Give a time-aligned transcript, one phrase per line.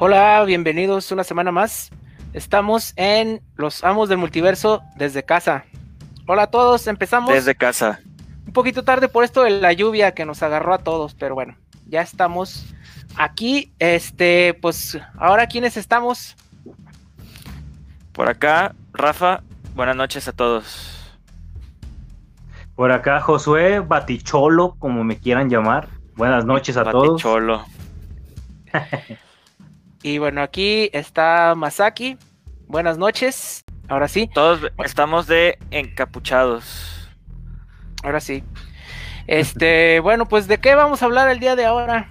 [0.00, 1.90] Hola, bienvenidos una semana más.
[2.32, 5.64] Estamos en Los Amos del Multiverso desde casa.
[6.28, 7.34] Hola a todos, empezamos.
[7.34, 7.98] Desde casa.
[8.46, 11.56] Un poquito tarde por esto de la lluvia que nos agarró a todos, pero bueno,
[11.84, 12.72] ya estamos
[13.16, 13.72] aquí.
[13.80, 16.36] Este, pues, ahora quiénes estamos.
[18.12, 19.42] Por acá, Rafa,
[19.74, 21.18] buenas noches a todos.
[22.76, 25.88] Por acá, Josué, Baticholo, como me quieran llamar.
[26.14, 27.20] Buenas noches a todos.
[27.20, 27.64] Baticholo.
[30.02, 32.16] y bueno, aquí está Masaki.
[32.66, 33.64] Buenas noches.
[33.88, 34.30] Ahora sí.
[34.32, 37.08] Todos estamos de encapuchados.
[38.02, 38.44] Ahora sí.
[39.26, 42.10] Este, bueno, pues de qué vamos a hablar el día de ahora.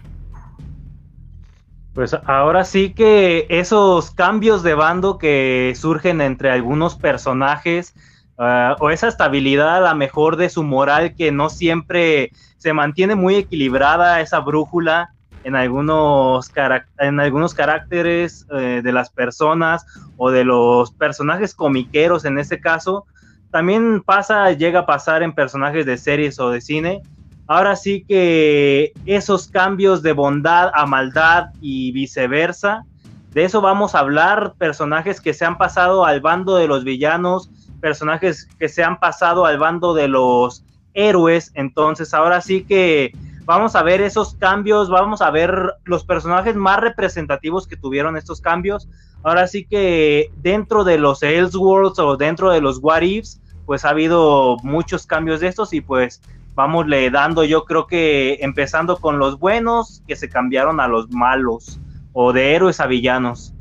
[1.94, 7.96] Pues ahora sí que esos cambios de bando que surgen entre algunos personajes
[8.38, 13.16] uh, o esa estabilidad a la mejor de su moral que no siempre se mantiene
[13.16, 15.16] muy equilibrada, esa brújula
[15.48, 16.52] en algunos,
[17.00, 19.86] en algunos caracteres eh, de las personas
[20.18, 23.05] o de los personajes comiqueros en este caso.
[23.49, 27.02] También pasa, llega a pasar en personajes de series o de cine.
[27.48, 32.84] Ahora sí que esos cambios de bondad a maldad y viceversa,
[33.32, 37.49] de eso vamos a hablar, personajes que se han pasado al bando de los villanos,
[37.80, 41.54] personajes que se han pasado al bando de los héroes.
[41.54, 43.14] Entonces, ahora sí que
[43.48, 48.41] vamos a ver esos cambios, vamos a ver los personajes más representativos que tuvieron estos
[48.41, 48.90] cambios.
[49.23, 53.91] Ahora sí que dentro de los Elseworlds o dentro de los What Ifs, pues ha
[53.91, 56.21] habido muchos cambios de estos y pues
[56.55, 61.09] vamos le dando, yo creo que empezando con los buenos que se cambiaron a los
[61.09, 61.79] malos
[62.12, 63.53] o de héroes a villanos.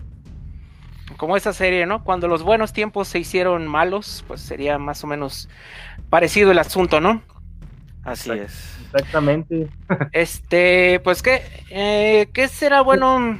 [1.16, 2.02] Como esa serie, ¿no?
[2.02, 5.48] Cuando los buenos tiempos se hicieron malos, pues sería más o menos
[6.10, 7.22] parecido el asunto, ¿no?
[8.02, 8.75] Así es.
[8.96, 9.68] Exactamente.
[10.12, 13.38] Este, pues qué, eh, ¿qué será bueno?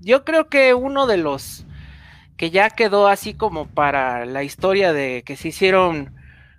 [0.00, 1.66] Yo creo que uno de los
[2.36, 6.14] que ya quedó así como para la historia de que se hicieron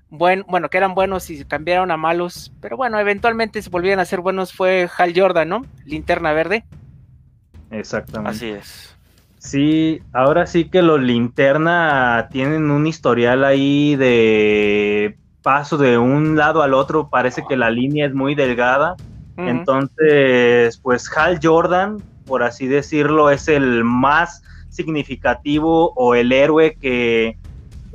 [0.09, 3.99] buen, bueno, que eran buenos y se cambiaron a malos, pero bueno, eventualmente se volvieron
[3.99, 5.65] a ser buenos fue Hal Jordan, ¿no?
[5.85, 6.65] Linterna Verde.
[7.71, 8.29] Exactamente.
[8.29, 8.95] Así es.
[9.39, 16.63] Sí, ahora sí que los linterna tienen un historial ahí de paso de un lado
[16.63, 18.95] al otro, parece que la línea es muy delgada.
[19.35, 27.37] Entonces, pues Hal Jordan, por así decirlo, es el más significativo o el héroe que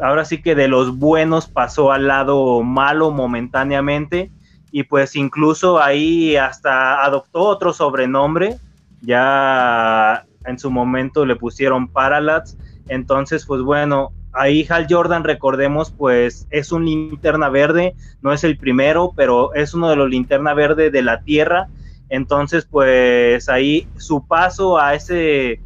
[0.01, 4.31] ahora sí que de los buenos pasó al lado malo momentáneamente
[4.71, 8.57] y pues incluso ahí hasta adoptó otro sobrenombre,
[9.01, 12.57] ya en su momento le pusieron Parallax.
[12.89, 18.57] Entonces, pues bueno, ahí Hal Jordan, recordemos, pues es un linterna verde, no es el
[18.57, 21.69] primero, pero es uno de los linterna verde de la Tierra.
[22.09, 25.61] Entonces, pues ahí su paso a ese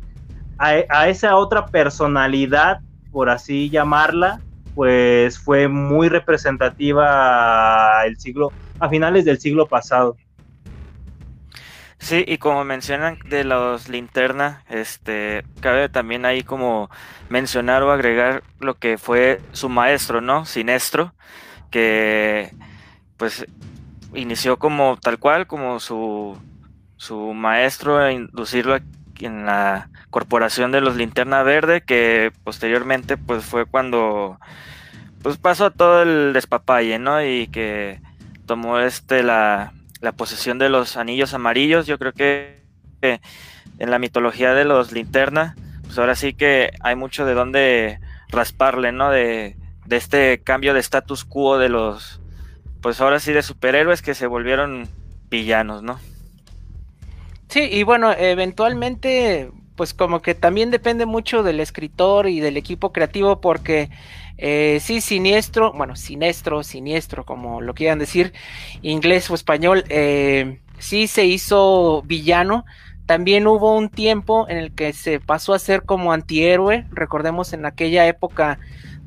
[0.58, 2.80] a, esa otra personalidad,
[3.10, 4.40] por así llamarla,
[4.74, 10.16] pues fue muy representativa el siglo a finales del siglo pasado.
[12.02, 16.90] Sí, y como mencionan de los linterna, este, cabe también ahí como
[17.28, 20.44] mencionar o agregar lo que fue su maestro, ¿no?
[20.44, 21.14] Sinestro,
[21.70, 22.52] que
[23.18, 23.46] pues
[24.14, 26.36] inició como tal cual, como su,
[26.96, 28.78] su maestro a inducirlo
[29.20, 34.40] en la corporación de los linterna verde, que posteriormente pues fue cuando
[35.22, 37.24] pues pasó todo el despapalle, ¿no?
[37.24, 38.00] Y que
[38.46, 41.86] tomó este la la posesión de los anillos amarillos.
[41.86, 42.60] Yo creo que
[43.00, 48.92] en la mitología de los linterna, pues ahora sí que hay mucho de dónde rasparle,
[48.92, 49.10] ¿no?
[49.10, 52.20] De, de este cambio de status quo de los,
[52.80, 54.88] pues ahora sí de superhéroes que se volvieron
[55.30, 55.98] villanos, ¿no?
[57.48, 62.92] Sí, y bueno, eventualmente, pues como que también depende mucho del escritor y del equipo
[62.92, 63.90] creativo porque
[64.38, 68.32] eh, sí, siniestro, bueno, siniestro, siniestro, como lo quieran decir,
[68.82, 72.64] inglés o español, eh, sí se hizo villano.
[73.06, 77.66] También hubo un tiempo en el que se pasó a ser como antihéroe, recordemos en
[77.66, 78.58] aquella época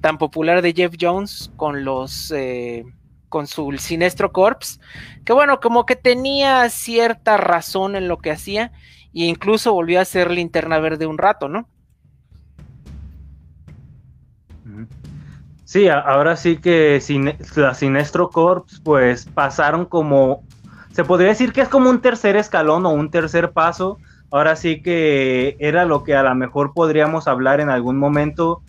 [0.01, 2.31] tan popular de Jeff Jones con los...
[2.31, 2.85] Eh,
[3.27, 4.79] con su Sinestro Corps,
[5.25, 8.71] que bueno, como que tenía cierta razón en lo que hacía,
[9.13, 11.67] e incluso volvió a ser linterna verde un rato, ¿no?
[15.65, 17.01] Sí, ahora sí que
[17.55, 20.43] la Sinestro Corps pues pasaron como,
[20.91, 23.97] se podría decir que es como un tercer escalón o un tercer paso.
[24.29, 28.61] Ahora sí que era lo que a lo mejor podríamos hablar en algún momento.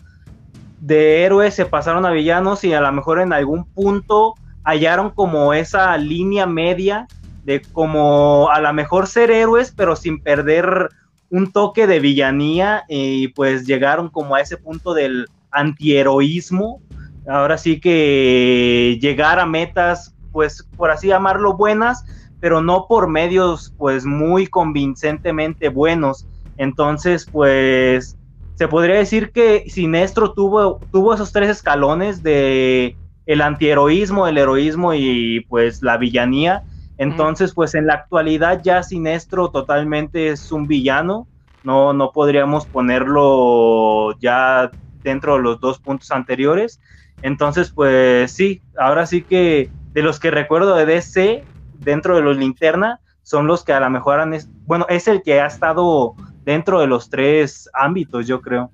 [0.81, 4.33] De héroes se pasaron a villanos y a lo mejor en algún punto
[4.63, 7.07] hallaron como esa línea media
[7.45, 10.89] de como a lo mejor ser héroes pero sin perder
[11.29, 16.81] un toque de villanía y pues llegaron como a ese punto del antiheroísmo.
[17.27, 22.05] Ahora sí que llegar a metas, pues por así llamarlo, buenas,
[22.39, 26.27] pero no por medios pues muy convincentemente buenos.
[26.57, 28.17] Entonces, pues
[28.55, 34.93] se podría decir que Sinestro tuvo, tuvo esos tres escalones de el antiheroísmo, el heroísmo
[34.93, 36.63] y pues la villanía.
[36.97, 41.27] Entonces, pues en la actualidad ya Sinestro totalmente es un villano.
[41.63, 44.71] No, no podríamos ponerlo ya
[45.07, 46.79] dentro de los dos puntos anteriores.
[47.21, 51.43] Entonces, pues sí, ahora sí que de los que recuerdo de DC,
[51.79, 55.39] dentro de los linterna, son los que a lo mejor han, bueno, es el que
[55.41, 58.71] ha estado dentro de los tres ámbitos, yo creo.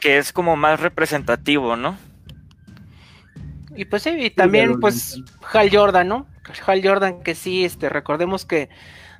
[0.00, 1.96] Que, es como más representativo, ¿no?
[3.74, 6.26] Y pues sí, y también pues Hal Jordan, ¿no?
[6.66, 8.68] Hal Jordan que sí, este, recordemos que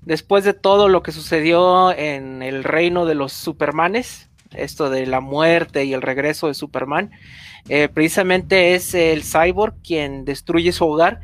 [0.02, 5.20] después de todo lo que sucedió en el reino de los Supermanes, esto de la
[5.20, 7.10] muerte y el regreso de Superman,
[7.68, 11.20] eh, precisamente es el cyborg quien destruye su hogar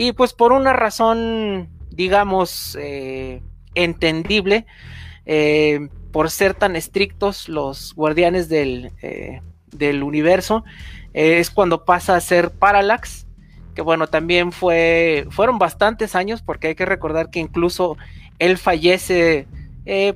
[0.00, 3.42] y pues por una razón, digamos, eh,
[3.74, 4.64] entendible,
[5.26, 9.40] eh, por ser tan estrictos los guardianes del, eh,
[10.00, 10.64] universo,
[11.12, 13.26] es cuando pasa a ser Parallax,
[13.74, 17.96] que bueno, también fue, fueron bastantes años, porque hay que recordar que incluso
[18.38, 19.48] él fallece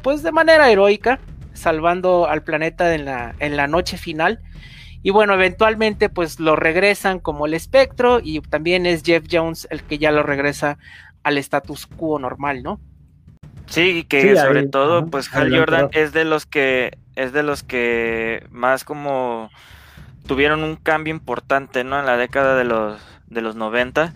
[0.02, 1.18] pues de manera heroica,
[1.62, 4.40] salvando al planeta en la, en la noche final.
[5.02, 9.82] Y bueno, eventualmente pues lo regresan como el espectro y también es Jeff Jones el
[9.82, 10.78] que ya lo regresa
[11.24, 12.80] al status quo normal, ¿no?
[13.66, 18.46] Sí, que sobre todo, pues Hal Jordan es de los que es de los que
[18.50, 19.50] más como
[20.26, 21.98] tuvieron un cambio importante, ¿no?
[21.98, 24.12] En la década de los de los 90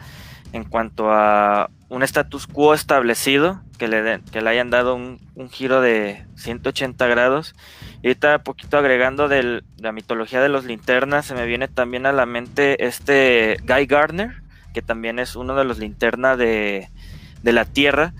[0.52, 5.18] en cuanto a un status quo establecido que le que le hayan dado un,
[5.50, 7.54] giro de 180 grados.
[8.02, 12.12] Y ahorita poquito agregando de la mitología de los linternas, se me viene también a
[12.12, 14.42] la mente este Guy Gardner,
[14.74, 16.88] que también es uno de los linternas de,
[17.42, 18.12] de la Tierra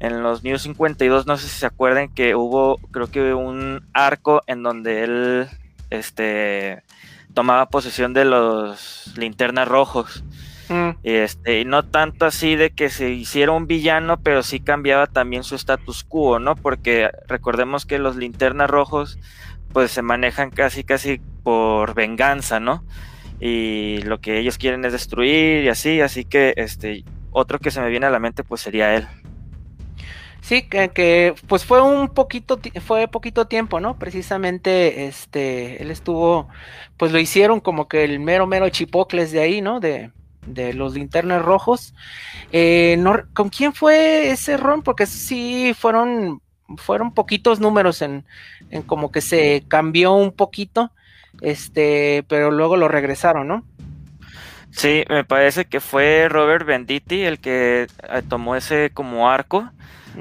[0.00, 4.42] en los New 52, no sé si se acuerdan que hubo, creo que un arco
[4.46, 5.48] en donde él
[5.90, 6.82] este,
[7.34, 10.24] tomaba posesión de los linternas rojos.
[10.70, 10.90] Mm.
[11.02, 15.08] Y, este, y no tanto así de que se hiciera un villano, pero sí cambiaba
[15.08, 16.54] también su status quo, ¿no?
[16.54, 19.18] Porque recordemos que los linternas rojos
[19.72, 22.84] pues se manejan casi casi por venganza, ¿no?
[23.40, 27.80] Y lo que ellos quieren es destruir y así, así que este otro que se
[27.80, 29.08] me viene a la mente pues sería él.
[30.40, 33.98] Sí, que, pues fue un poquito, fue poquito tiempo, ¿no?
[33.98, 36.48] Precisamente, este, él estuvo,
[36.96, 39.80] pues lo hicieron como que el mero, mero chipocles de ahí, ¿no?
[39.80, 40.10] De,
[40.50, 41.94] de los linternas rojos.
[42.52, 43.02] Eh,
[43.32, 44.82] ¿Con quién fue ese ron?
[44.82, 46.40] Porque sí fueron,
[46.76, 48.24] fueron poquitos números en,
[48.70, 50.92] en como que se cambió un poquito,
[51.40, 53.64] este, pero luego lo regresaron, ¿no?
[54.70, 59.70] Sí, me parece que fue Robert Benditti el que eh, tomó ese como arco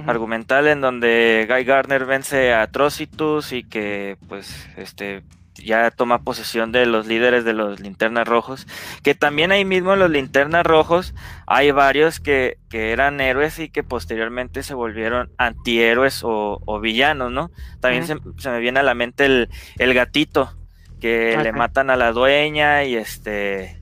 [0.06, 5.24] argumental en donde Guy Gardner vence a Atrocitus y que pues este
[5.64, 8.68] ya toma posesión de los líderes de los linternas rojos,
[9.04, 11.14] que también ahí mismo en los linternas rojos
[11.46, 17.52] hay varios que, eran héroes y que posteriormente se volvieron antihéroes o, o villanos, ¿no?
[17.80, 18.16] También se,
[18.50, 20.54] me viene a la mente el, el gatito,
[21.00, 23.82] que le matan a la dueña y este,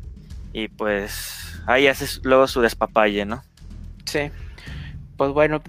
[0.53, 3.43] y pues ahí hace luego su despapalle, ¿no?
[4.05, 4.31] Sí
[5.17, 5.61] pues bueno,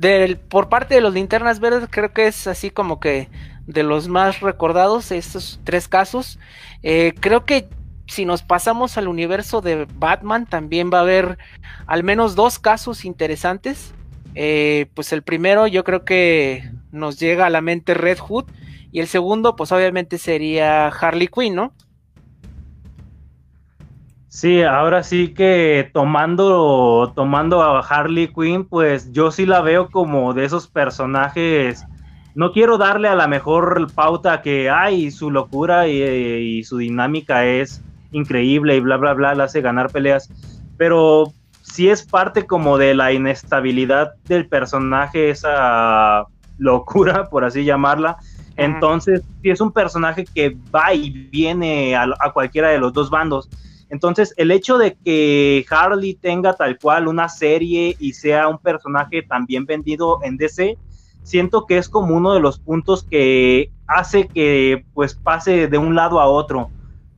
[0.50, 3.28] por parte de los linternas verdes creo que es así como que
[3.68, 6.40] de los más recordados estos tres casos.
[6.82, 7.68] Eh, creo que
[8.06, 11.38] si nos pasamos al universo de Batman también va a haber
[11.86, 13.94] al menos dos casos interesantes.
[14.34, 18.46] Eh, pues el primero yo creo que nos llega a la mente Red Hood
[18.90, 21.72] y el segundo pues obviamente sería Harley Quinn, ¿no?
[24.28, 30.32] Sí, ahora sí que tomando, tomando a Harley Quinn, pues yo sí la veo como
[30.32, 31.84] de esos personajes.
[32.38, 37.82] No quiero darle a la mejor pauta que hay, su locura y, su dinámica es
[38.12, 40.30] increíble y bla, bla, bla, la hace ganar peleas.
[40.76, 46.26] Pero sí es parte como de la inestabilidad del personaje, esa
[46.58, 48.18] locura, por así llamarla.
[48.56, 53.48] Entonces, sí es un personaje que va y viene a cualquiera de los dos bandos
[53.90, 59.22] entonces, el hecho de que Harley tenga tal cual una serie y sea un personaje
[59.22, 60.76] también vendido en DC,
[61.28, 65.94] siento que es como uno de los puntos que hace que pues pase de un
[65.94, 66.70] lado a otro.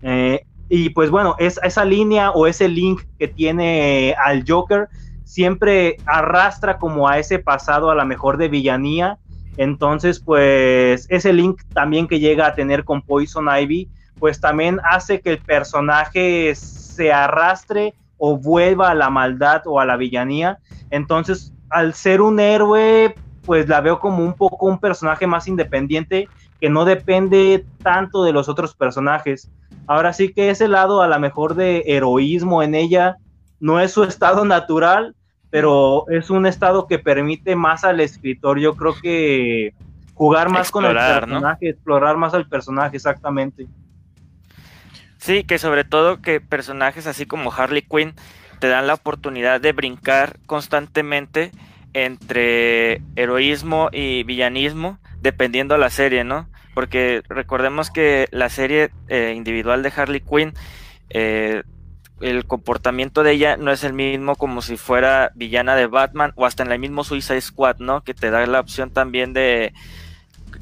[0.03, 4.89] Eh, y pues bueno, es, esa línea o ese link que tiene al Joker
[5.25, 9.19] siempre arrastra como a ese pasado a la mejor de villanía
[9.57, 13.89] Entonces, pues ese link también que llega a tener con Poison Ivy,
[14.19, 19.87] pues también hace que el personaje se arrastre o vuelva a la maldad o a
[19.87, 20.59] la villanía.
[20.91, 23.15] Entonces, al ser un héroe,
[23.51, 26.29] pues la veo como un poco un personaje más independiente
[26.61, 29.51] que no depende tanto de los otros personajes.
[29.89, 33.17] Ahora sí que ese lado a lo mejor de heroísmo en ella
[33.59, 35.17] no es su estado natural,
[35.51, 39.75] pero es un estado que permite más al escritor, yo creo que
[40.15, 43.67] jugar más con el personaje, explorar más al personaje, exactamente.
[45.19, 48.15] Sí, que sobre todo que personajes así como Harley Quinn
[48.61, 51.51] te dan la oportunidad de brincar constantemente
[51.93, 56.49] entre heroísmo y villanismo, dependiendo de la serie, ¿no?
[56.75, 60.55] Porque recordemos que la serie eh, individual de Harley Quinn
[61.11, 61.63] eh,
[62.21, 66.47] el comportamiento de ella no es el mismo como si fuera villana de Batman o
[66.47, 68.03] hasta en el mismo Suicide Squad, ¿no?
[68.03, 69.73] Que te da la opción también de,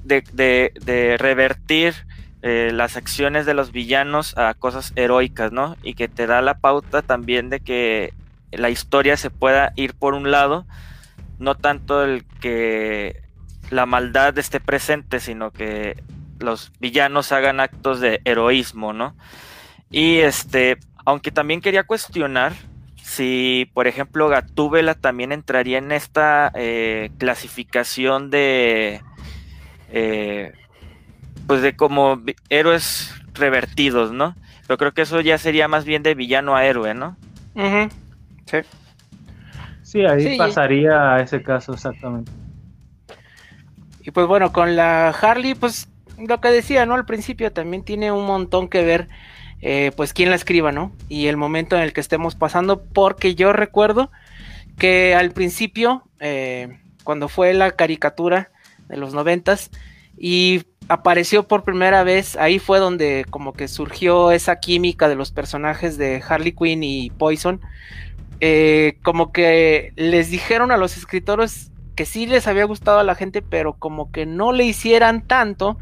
[0.04, 1.94] de, revertir
[2.42, 5.76] eh, las acciones de los villanos a cosas heroicas, ¿no?
[5.82, 8.14] Y que te da la pauta también de que
[8.52, 10.64] la historia se pueda ir por un lado,
[11.38, 13.22] no tanto el que
[13.70, 16.02] la maldad esté presente, sino que
[16.38, 19.14] los villanos hagan actos de heroísmo, ¿no?
[19.90, 22.52] Y este, aunque también quería cuestionar
[23.02, 29.00] si, por ejemplo, Gatúbela también entraría en esta eh, clasificación de,
[29.90, 30.52] eh,
[31.46, 34.36] pues de como héroes revertidos, ¿no?
[34.66, 37.16] Pero creo que eso ya sería más bien de villano a héroe, ¿no?
[38.44, 38.58] Sí.
[39.88, 42.30] Sí, ahí pasaría a ese caso exactamente.
[44.02, 46.94] Y pues bueno, con la Harley, pues lo que decía, ¿no?
[46.94, 49.08] Al principio también tiene un montón que ver
[49.62, 50.92] eh, pues quién la escriba, ¿no?
[51.08, 54.10] Y el momento en el que estemos pasando, porque yo recuerdo
[54.76, 58.50] que al principio, eh, cuando fue la caricatura
[58.88, 59.70] de los noventas,
[60.18, 65.32] y apareció por primera vez, ahí fue donde como que surgió esa química de los
[65.32, 67.62] personajes de Harley Quinn y Poison,
[68.40, 73.16] eh, como que les dijeron a los escritores que sí les había gustado a la
[73.16, 75.78] gente, pero como que no le hicieran tanto.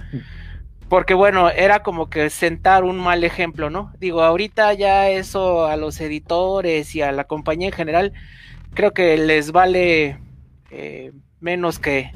[0.88, 3.92] Porque bueno, era como que sentar un mal ejemplo, ¿no?
[3.98, 8.12] Digo, ahorita ya eso a los editores y a la compañía en general,
[8.72, 10.18] creo que les vale
[10.70, 12.12] eh, menos que,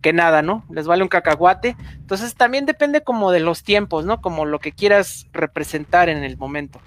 [0.00, 0.64] que nada, ¿no?
[0.70, 1.76] Les vale un cacahuate.
[1.96, 4.20] Entonces también depende como de los tiempos, ¿no?
[4.20, 6.80] Como lo que quieras representar en el momento.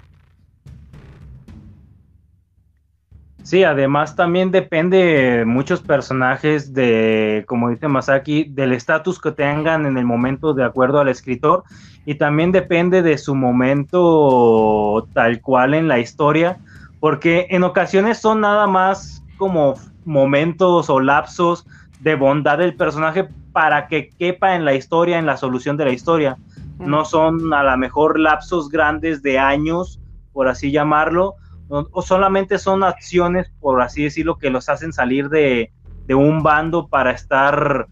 [3.44, 9.98] Sí, además también depende muchos personajes de, como dice Masaki, del estatus que tengan en
[9.98, 11.62] el momento de acuerdo al escritor
[12.06, 16.56] y también depende de su momento tal cual en la historia,
[17.00, 19.74] porque en ocasiones son nada más como
[20.06, 21.66] momentos o lapsos
[22.00, 25.92] de bondad del personaje para que quepa en la historia, en la solución de la
[25.92, 26.38] historia.
[26.78, 30.00] No son a lo mejor lapsos grandes de años,
[30.32, 31.34] por así llamarlo,
[31.68, 35.72] o solamente son acciones, por así decirlo, que los hacen salir de,
[36.08, 37.86] un bando para estar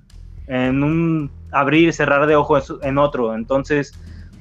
[0.46, 3.34] en un abrir y cerrar de ojos en otro.
[3.34, 3.92] Entonces,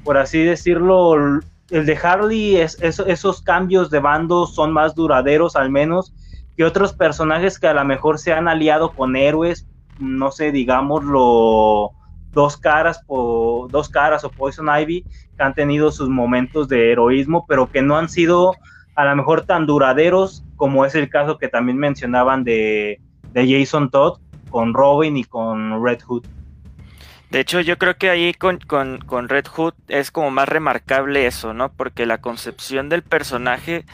[0.03, 5.69] por así decirlo, el de Harley, es, esos cambios de bando son más duraderos al
[5.69, 6.13] menos
[6.57, 9.67] que otros personajes que a lo mejor se han aliado con héroes,
[10.00, 11.91] no sé, digámoslo,
[12.33, 15.05] dos caras, o dos caras o Poison Ivy,
[15.38, 18.55] que han tenido sus momentos de heroísmo, pero que no han sido
[18.95, 23.00] a lo mejor tan duraderos como es el caso que también mencionaban de,
[23.33, 24.19] Jason Todd
[24.50, 26.25] con Robin y con Red Hood.
[27.29, 28.60] De hecho, yo creo que ahí con,
[29.29, 31.71] Red Hood es como más remarcable eso, ¿no?
[31.71, 33.86] Porque la concepción del personaje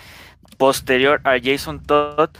[0.57, 2.31] posterior a Jason Todd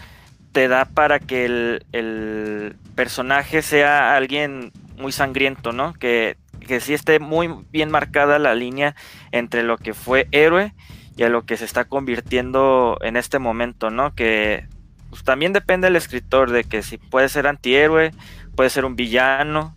[0.52, 5.94] te da para que el, el personaje sea alguien muy sangriento, ¿no?
[5.94, 6.38] Que,
[6.68, 8.96] que sí esté muy bien marcada la línea
[9.32, 10.74] entre lo que fue héroe
[11.18, 14.14] y a lo que se está convirtiendo en este momento, ¿no?
[14.14, 14.68] Que
[15.10, 18.12] pues, también depende del escritor de que si puede ser antihéroe,
[18.56, 19.76] puede ser un villano.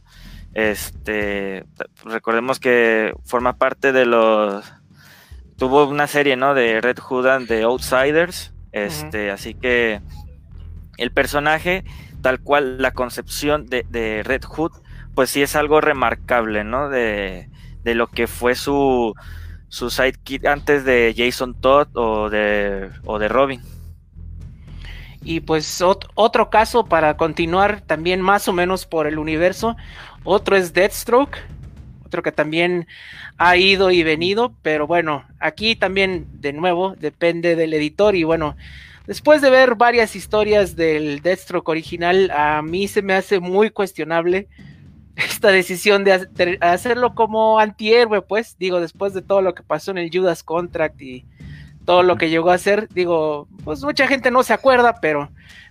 [0.52, 1.64] Este,
[2.04, 4.70] recordemos que forma parte de los
[5.56, 6.54] tuvo una serie, ¿no?
[6.54, 8.52] De Red Hood and the Outsiders.
[8.72, 10.02] Este, así que
[10.98, 11.84] el personaje,
[12.20, 14.72] tal cual la concepción de, Red Hood,
[15.14, 16.90] pues sí es algo remarcable, ¿no?
[16.90, 17.48] De,
[17.82, 19.14] de lo que fue su,
[19.70, 23.62] su sidekick antes de Jason Todd o de, o de Robin.
[25.22, 29.76] Y pues otro caso para continuar también más o menos por el universo,
[30.24, 31.38] otro es Deathstroke,
[32.04, 32.88] otro que también
[33.38, 38.56] ha ido y venido, pero bueno, aquí también de nuevo depende del editor y bueno,
[39.06, 44.48] después de ver varias historias del Deathstroke original, a mí se me hace muy cuestionable
[45.24, 46.28] esta decisión de
[46.60, 51.00] hacerlo como antihéroe, pues, digo, después de todo lo que pasó en el Judas Contract
[51.00, 51.24] y
[51.84, 55.30] todo lo que llegó a hacer, digo, pues mucha gente no se acuerda, pero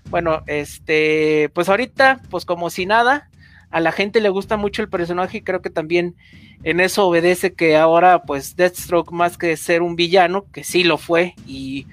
[0.09, 3.29] bueno, este, pues ahorita, pues como si nada,
[3.69, 6.15] a la gente le gusta mucho el personaje y creo que también
[6.63, 10.97] en eso obedece que ahora, pues Deathstroke, más que ser un villano, que sí lo
[10.97, 11.85] fue y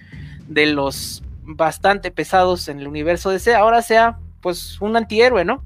[0.48, 5.62] de los bastante pesados en el universo de DC, ahora sea pues un antihéroe, ¿no?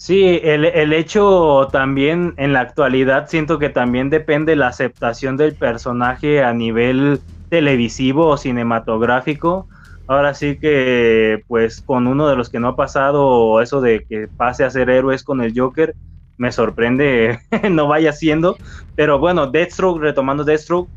[0.00, 5.54] Sí, el, el, hecho también en la actualidad siento que también depende la aceptación del
[5.54, 9.68] personaje a nivel televisivo o cinematográfico.
[10.06, 14.26] Ahora sí que pues con uno de los que no ha pasado eso de que
[14.26, 15.94] pase a ser héroes con el Joker,
[16.38, 17.38] me sorprende
[17.70, 18.56] no vaya siendo.
[18.96, 20.88] Pero bueno, Deathstroke, retomando Deathstroke,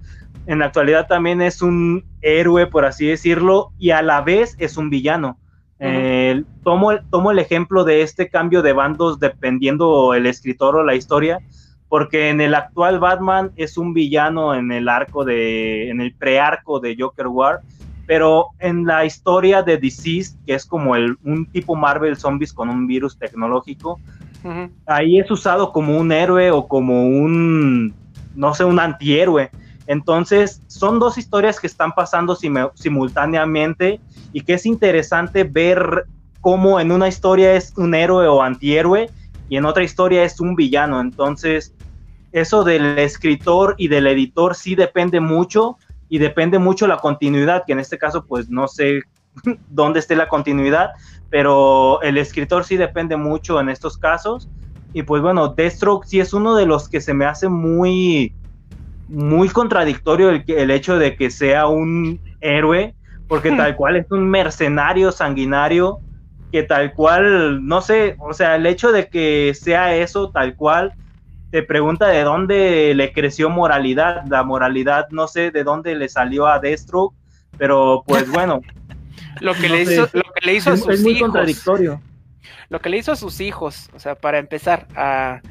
[0.47, 4.77] en la actualidad también es un héroe, por así decirlo, y a la vez es
[4.77, 5.39] un villano
[5.79, 10.95] eh, tomo, tomo el ejemplo de este cambio de bandos dependiendo el escritor o la
[10.95, 11.39] historia,
[11.89, 16.79] porque en el actual Batman es un villano en el arco de, en el prearco
[16.79, 17.61] de Joker War,
[18.05, 22.69] pero en la historia de Deceased, que es como el, un tipo Marvel Zombies con
[22.69, 23.99] un virus tecnológico,
[24.85, 27.93] ahí es usado como un héroe o como un,
[28.35, 29.49] no sé, un antihéroe.
[29.87, 32.37] Entonces, son dos historias que están pasando
[32.75, 33.99] simultáneamente
[34.33, 36.05] y que es interesante ver
[36.41, 39.09] cómo en una historia es un héroe o antihéroe
[39.47, 40.99] y en otra historia es un villano.
[40.99, 41.73] Entonces,
[42.33, 45.77] eso del escritor y del editor sí depende mucho
[46.09, 49.03] y depende mucho la continuidad, que en este caso pues no sé
[49.69, 50.91] dónde esté la continuidad,
[51.29, 54.49] pero el escritor sí depende mucho en estos casos.
[54.93, 58.33] Y pues bueno, Deathstroke sí es uno de los que se me hace muy
[59.07, 62.95] muy contradictorio el, el hecho de que sea un héroe,
[63.27, 65.99] porque tal cual es un mercenario sanguinario,
[66.51, 70.93] que tal cual, no sé, o sea, el hecho de que sea eso tal cual,
[71.49, 76.47] te pregunta de dónde le creció moralidad, la moralidad no sé de dónde le salió
[76.47, 77.13] a Destro,
[77.57, 78.61] pero pues bueno.
[79.39, 82.01] lo que le hizo, lo que le hizo a sus es muy contradictorio.
[82.69, 85.41] Lo que le hizo a sus hijos, o sea, para empezar a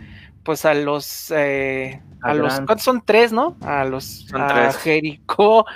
[0.43, 3.57] pues a los eh, a, los ¿cuántos son tres, no?
[3.63, 5.67] A los a Jericho,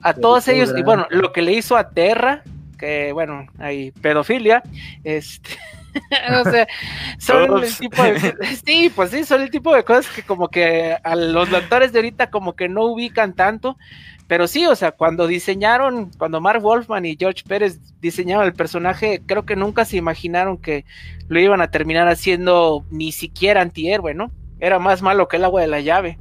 [0.00, 0.72] a todos ellos.
[0.76, 2.42] Y bueno, lo que le hizo a Terra,
[2.78, 4.62] que bueno, hay pedofilia,
[5.04, 5.50] este
[6.40, 6.66] o sea,
[7.18, 8.34] son el tipo de
[8.64, 11.98] sí, pues sí, son el tipo de cosas que como que a los doctores de
[11.98, 13.76] ahorita como que no ubican tanto,
[14.26, 19.20] pero sí, o sea, cuando diseñaron, cuando Mark Wolfman y George Pérez diseñaron el personaje,
[19.26, 20.84] creo que nunca se imaginaron que
[21.28, 24.30] lo iban a terminar haciendo ni siquiera antihéroe, ¿no?
[24.62, 26.18] Era más malo que el agua de la llave.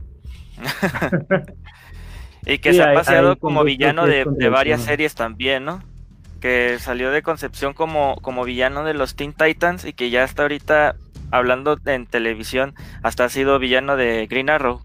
[2.45, 5.81] y que se ha paseado como villano de, varias series también, ¿no?
[6.41, 10.41] Que salió de concepción como, como villano de los Teen Titans y que ya está
[10.41, 10.95] ahorita
[11.29, 12.73] hablando en televisión,
[13.03, 14.81] hasta ha sido villano de Green Arrow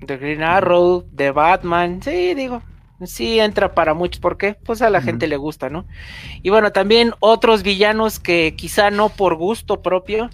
[0.00, 2.62] de Green Arrow, de Batman, sí, digo,
[3.04, 5.86] sí entra para muchos, porque pues a la gente le gusta, ¿no?
[6.42, 10.30] Y bueno, también otros villanos que quizá no por gusto propio,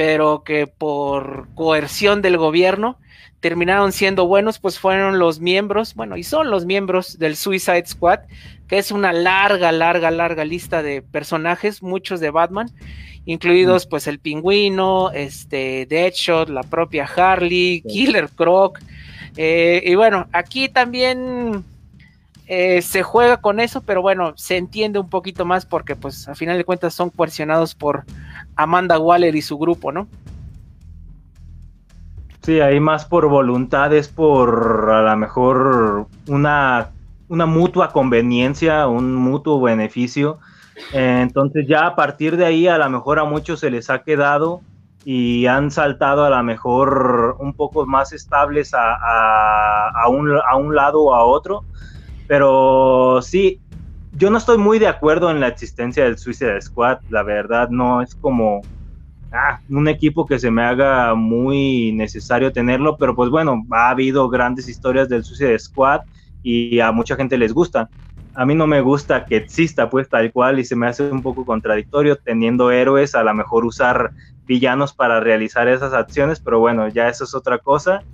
[0.00, 2.96] pero que por coerción del gobierno
[3.40, 8.20] terminaron siendo buenos, pues fueron los miembros, bueno, y son los miembros del Suicide Squad,
[8.66, 12.70] que es una larga, larga, larga lista de personajes, muchos de Batman,
[13.26, 18.80] incluidos pues el pingüino, este Deadshot, la propia Harley, Killer Croc,
[19.36, 21.62] eh, y bueno, aquí también
[22.46, 26.34] eh, se juega con eso, pero bueno, se entiende un poquito más porque pues a
[26.34, 28.06] final de cuentas son coercionados por
[28.62, 30.08] Amanda Waller y su grupo, ¿no?
[32.42, 36.88] Sí, ahí más por voluntad, es por a lo mejor una,
[37.28, 40.38] una mutua conveniencia, un mutuo beneficio.
[40.92, 44.62] entonces ya a partir de ahí a lo mejor a muchos se les ha quedado
[45.04, 51.02] y han saltado a lo mejor un poco más estables a, un, a un lado
[51.02, 51.64] o a otro.
[52.26, 53.59] Pero sí,
[54.20, 58.02] yo no estoy muy de acuerdo en la existencia del Suicide Squad, la verdad no
[58.02, 58.60] es como
[59.32, 64.28] ah, un equipo que se me haga muy necesario tenerlo, pero pues bueno, ha habido
[64.28, 66.00] grandes historias del Suicide Squad
[66.42, 67.90] y a mucha gente les gusta.
[68.34, 71.22] A mí no me gusta que exista pues tal cual y se me hace un
[71.22, 74.12] poco contradictorio teniendo héroes, a lo mejor usar
[74.46, 78.04] villanos para realizar esas acciones, pero bueno, ya eso es otra cosa.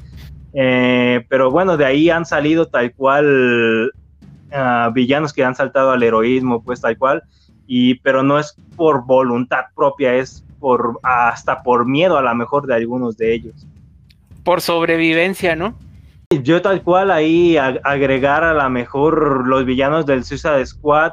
[0.53, 3.91] Eh, pero bueno, de ahí han salido tal cual
[4.93, 7.23] villanos que han saltado al heroísmo, pues tal cual,
[7.67, 12.67] y pero no es por voluntad propia, es por hasta por miedo a lo mejor
[12.67, 13.67] de algunos de ellos.
[14.45, 15.75] Por sobrevivencia, ¿no?
[16.31, 21.13] Yo tal cual ahí agregar a lo mejor los villanos del Suicide Squad,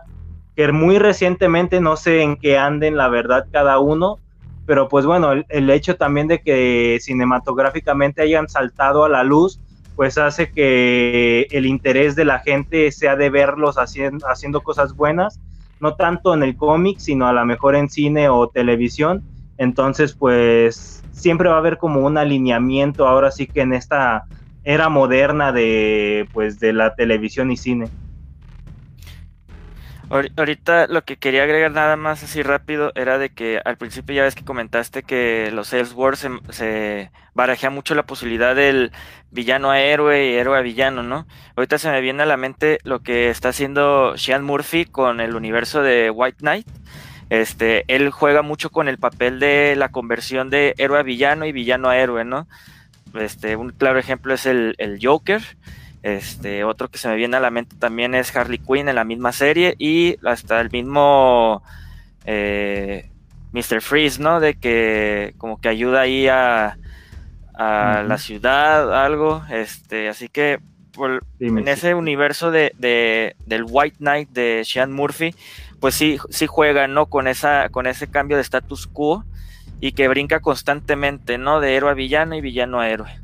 [0.55, 4.17] que muy recientemente no sé en qué anden la verdad cada uno,
[4.65, 9.59] pero pues bueno, el, hecho también de que cinematográficamente hayan saltado a la luz,
[9.95, 15.39] pues hace que el interés de la gente sea de verlos haciendo, haciendo cosas buenas,
[15.79, 19.23] no tanto en el cómic, sino a lo mejor en cine o televisión.
[19.57, 24.25] Entonces, pues siempre va a haber como un alineamiento ahora sí que en esta
[24.63, 27.89] era moderna de pues de la televisión y cine.
[30.13, 34.21] Ahorita lo que quería agregar nada más así rápido era de que al principio ya
[34.21, 37.09] ves que comentaste que los Elseworlds se, se
[37.71, 38.91] mucho la posibilidad del
[39.31, 41.25] villano a héroe y héroe a villano, ¿no?
[41.55, 45.35] Ahorita se me viene a la mente lo que está haciendo Sean Murphy con el
[45.35, 46.67] universo de White Knight.
[47.31, 51.51] Este, él juega mucho con el papel de la conversión de héroe a villano y
[51.51, 52.47] villano a héroe, ¿no?
[53.15, 55.41] Este, un claro ejemplo es el, el Joker.
[56.03, 59.05] Este, otro que se me viene a la mente también es Harley Quinn en la
[59.05, 61.63] misma serie y hasta el mismo
[62.25, 63.09] eh,
[63.53, 63.81] Mr.
[63.81, 64.41] Freeze, ¿no?
[64.41, 66.77] De que como que ayuda ahí a,
[67.53, 69.43] a la ciudad, algo.
[69.49, 70.59] Este, así que
[71.39, 75.33] en ese universo de, de, del White Knight de Sean Murphy,
[75.79, 77.05] pues sí, sí juega, ¿no?
[77.07, 79.23] Con esa, con ese cambio de status quo
[79.79, 81.59] y que brinca constantemente, ¿no?
[81.59, 83.22] De héroe a villano y villano a héroe.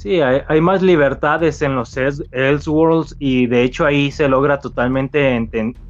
[0.00, 5.46] Sí, hay, más libertades en los Elseworlds y de hecho ahí se logra totalmente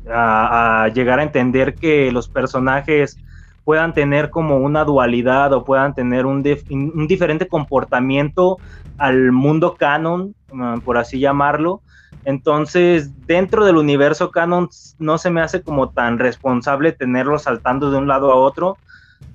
[0.09, 3.17] a, llegar a entender que los personajes
[3.63, 8.59] puedan tener como una dualidad o puedan tener un, un diferente comportamiento
[8.99, 11.81] al mundo canon, mm, por así llamarlo.
[12.25, 17.99] Entonces, dentro del universo canon no se me hace como tan responsable tenerlos saltando de
[17.99, 18.77] un lado a otro.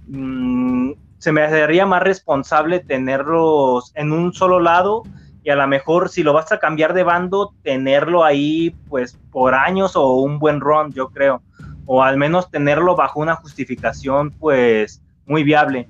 [0.07, 5.03] Mm, se me haría más responsable tenerlos en un solo lado
[5.43, 9.53] y a lo mejor si lo vas a cambiar de bando, tenerlo ahí pues por
[9.53, 11.43] años o un buen run, yo creo.
[11.85, 15.87] O al menos tenerlo bajo una justificación pues muy viable.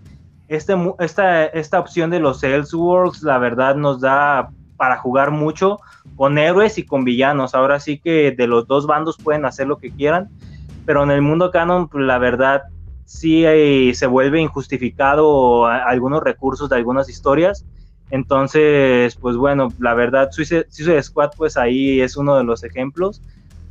[0.50, 5.80] Este, esta, esta opción de los Elseworlds, la verdad, nos da para jugar mucho
[6.18, 7.56] con héroes y con villanos.
[7.56, 10.30] Ahora sí que de los dos bandos pueden hacer lo que quieran,
[10.86, 12.64] pero en el mundo canon, pues, la verdad,
[13.06, 17.65] sí eh, se vuelve injustificado algunos recursos de algunas historias.
[18.12, 23.22] Entonces, pues bueno, la verdad, Suicide, Squad, pues ahí es uno de los ejemplos.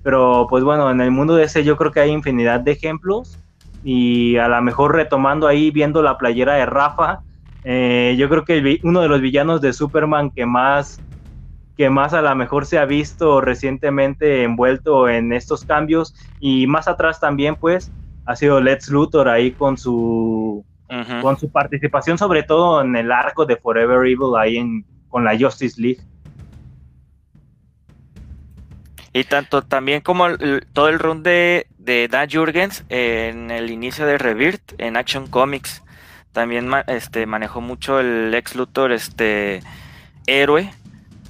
[0.03, 3.39] Pero pues bueno, en el mundo de ese yo creo que hay infinidad de ejemplos.
[3.83, 7.21] Y a lo mejor retomando ahí, viendo la playera de Rafa,
[7.65, 11.01] eh, yo creo que uno de los villanos de Superman que más,
[11.77, 16.89] que más a lo mejor se ha visto recientemente envuelto en estos cambios y más
[16.89, 17.91] atrás también, pues,
[18.27, 20.65] ha sido Lex Luthor ahí con su
[21.23, 25.37] con su participación sobre todo en el arco de Forever Evil ahí en, con la
[25.37, 26.01] Justice League.
[29.13, 30.27] Y tanto también como
[30.73, 35.85] todo el run de, de Dan Jurgens en el inicio de Rebirth en Action Comics.
[36.33, 39.63] También este, manejó mucho el Lex Luthor este,
[40.27, 40.73] héroe.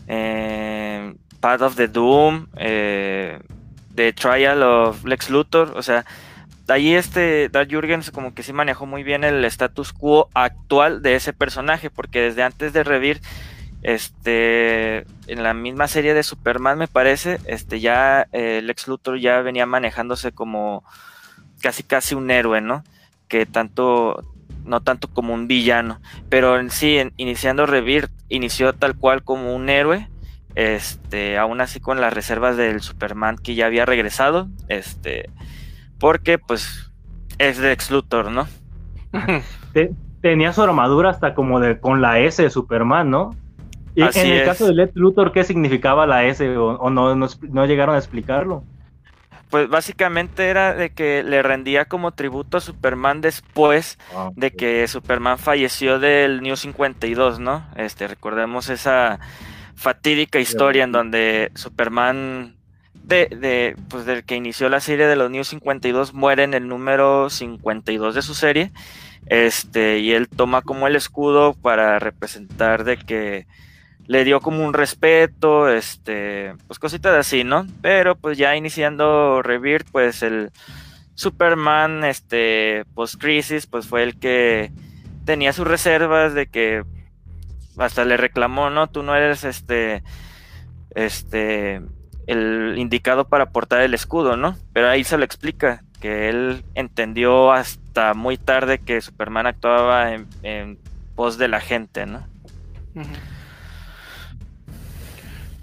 [0.09, 2.47] Eh, Path of the Doom.
[2.57, 3.39] Eh,
[3.95, 5.75] the Trial of Lex Luthor.
[5.77, 6.07] O sea,
[6.68, 11.16] ahí este Dark Jurgens como que sí manejó muy bien el status quo actual de
[11.16, 13.20] ese personaje, porque desde antes de Revir,
[13.83, 19.18] este, en la misma serie de Superman me parece, este, ya eh, el ex Luthor
[19.20, 20.85] ya venía manejándose como
[21.61, 22.83] casi casi un héroe, ¿no?
[23.29, 24.24] Que tanto,
[24.64, 26.00] no tanto como un villano,
[26.31, 30.09] pero en sí, iniciando Revir, inició tal cual como un héroe,
[30.55, 35.29] este, aún así con las reservas del Superman que ya había regresado, este,
[36.05, 36.93] porque pues
[37.38, 38.47] es de ex Luthor, ¿no?
[40.21, 43.35] Tenía su armadura hasta como de con la S de Superman, ¿no?
[43.95, 46.47] Y en el caso de Lex Luthor, ¿qué significaba la S?
[46.59, 48.64] ¿O, no, no, llegaron a explicarlo?
[49.49, 54.87] Pues básicamente era de que le rendía como tributo a Superman después ah, de que
[54.87, 57.64] Superman falleció del New 52, ¿no?
[57.77, 59.21] Este, recordemos esa
[59.75, 62.54] fatídica historia en donde Superman
[63.05, 66.69] de, de, pues del que inició la serie de los New 52 muere en el
[66.69, 68.73] número 52 de su serie.
[69.27, 73.47] Este, y él toma como el escudo para representar de que
[74.07, 77.67] le dio como un respeto, este, pues cositas así, ¿no?
[77.81, 80.51] Pero pues ya iniciando Rebirth, pues el
[81.14, 84.73] Superman, este, post crisis, pues fue el que
[85.25, 86.85] tenía sus reservas de que
[87.79, 88.88] hasta le reclamó, ¿no?
[88.88, 90.03] Tú no eres este,
[90.95, 91.81] este,
[92.27, 94.57] el indicado para portar el escudo, ¿no?
[94.73, 100.79] Pero ahí se lo explica, que él entendió hasta muy tarde que Superman actuaba en,
[101.15, 102.27] pos de la gente, ¿no?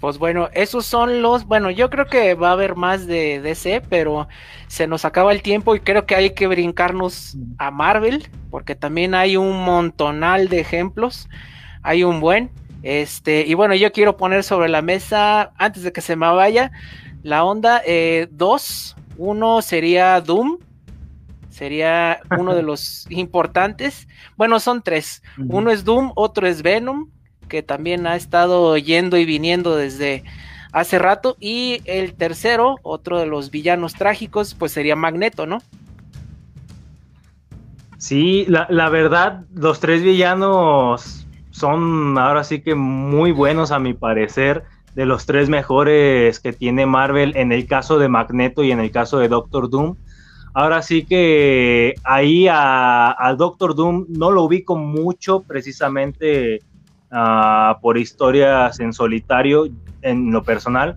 [0.02, 3.82] Pues bueno, esos son los, bueno, yo creo que va a haber más de DC,
[3.88, 4.26] pero
[4.66, 9.14] se nos acaba el tiempo y creo que hay que brincarnos a Marvel, porque también
[9.14, 11.28] hay un montonal de ejemplos,
[11.84, 12.50] hay un buen,
[12.82, 16.72] este, y bueno, yo quiero poner sobre la mesa, antes de que se me vaya,
[17.22, 20.58] la onda, eh, dos, uno sería Doom,
[21.50, 27.08] sería uno de los importantes, bueno, son tres, uno es Doom, otro es Venom,
[27.48, 30.24] que también ha estado yendo y viniendo desde
[30.72, 31.36] hace rato.
[31.38, 35.58] Y el tercero, otro de los villanos trágicos, pues sería Magneto, ¿no?
[37.98, 41.21] Sí, la, verdad, los tres villanos
[41.52, 44.64] son ahora sí que muy buenos a mi parecer,
[44.96, 48.90] de los tres mejores que tiene Marvel en el caso de Magneto y en el
[48.90, 49.96] caso de Doctor Doom.
[50.52, 56.60] Ahora sí que ahí al Doctor Doom no lo ubico mucho precisamente
[57.14, 59.66] Ah, por historias en solitario
[60.00, 60.96] en lo personal.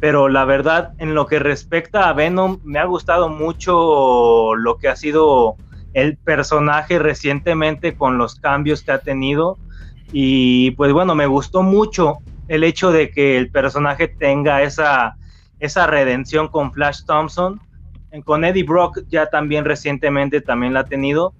[0.00, 4.88] Pero la verdad, en lo que respecta a Venom, me ha gustado mucho lo que
[4.88, 5.56] ha sido
[5.92, 9.58] el personaje recientemente con los cambios que ha tenido.
[10.12, 12.18] Y pues bueno, me gustó mucho
[12.48, 15.16] el hecho de que el personaje tenga esa,
[15.60, 17.60] esa redención con Flash Thompson.
[18.24, 21.32] Con Eddie Brock ya también recientemente también la ha tenido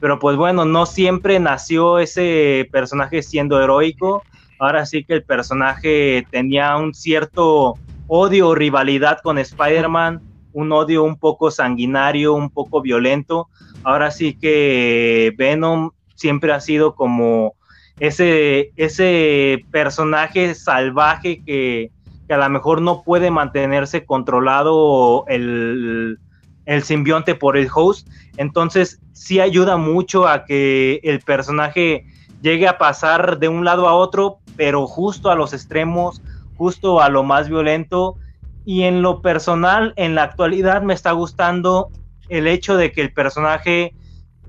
[0.00, 4.24] pero pues bueno, no siempre nació ese personaje siendo heroico.
[4.58, 7.74] Ahora sí que el personaje tenía un cierto
[8.06, 10.20] odio rivalidad con Spider-Man,
[10.52, 13.48] un odio un poco sanguinario, un poco violento.
[13.84, 17.54] Ahora sí que Venom siempre ha sido como
[17.98, 21.90] ese, ese personaje salvaje que,
[22.28, 26.18] a lo mejor no puede mantenerse controlado el,
[26.64, 28.08] el simbionte por el host.
[28.36, 32.04] Entonces sí ayuda mucho a que el personaje
[32.42, 36.20] llegue a pasar de un lado a otro, pero justo a los extremos,
[36.56, 38.16] justo a lo más violento.
[38.64, 41.90] Y en lo personal, en la actualidad me está gustando
[42.28, 43.94] el hecho de que el personaje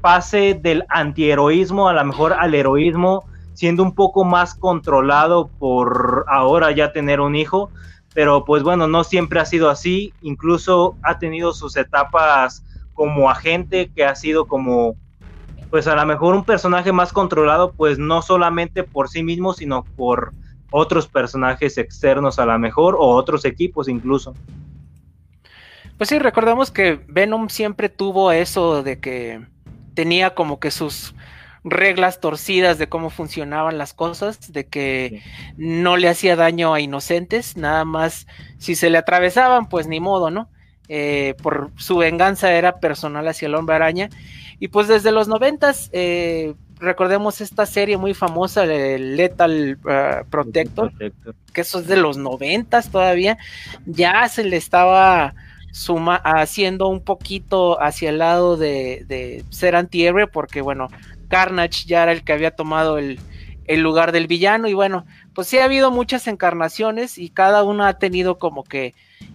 [0.02, 3.26] pase del antiheroísmo a lo mejor al heroísmo,
[3.58, 7.72] siendo un poco más controlado por ahora ya tener un hijo,
[8.14, 13.90] pero pues bueno, no siempre ha sido así, incluso ha tenido sus etapas como agente
[13.96, 14.96] que ha sido como
[15.72, 19.84] pues a lo mejor un personaje más controlado pues no solamente por sí mismo sino
[19.84, 20.34] por
[20.70, 24.36] otros personajes externos a lo mejor o otros equipos incluso.
[25.98, 29.48] Pues sí, recordamos que Venom siempre tuvo eso de que
[29.96, 31.16] tenía como que sus
[31.64, 35.22] reglas torcidas de cómo funcionaban las cosas, de que
[35.58, 40.32] no le hacía daño a inocentes, nada más si se le atravesaban, pues ni modo,
[40.32, 40.50] ¿no?
[40.90, 44.10] Eh, por su venganza era personal hacia el hombre araña.
[44.60, 50.92] Y pues desde los noventas, eh, recordemos esta serie muy famosa, de Lethal uh, Protector,
[51.54, 53.38] que eso es de los noventas todavía,
[53.86, 55.34] ya se le estaba
[55.72, 60.88] suma haciendo un poquito hacia el lado de, de ser antihéroe, porque bueno,
[61.28, 63.20] Carnage ya era el que había tomado el,
[63.68, 68.00] lugar del villano y bueno, pues sí ha habido muchas encarnaciones y cada una ha
[68.00, 68.94] tenido como que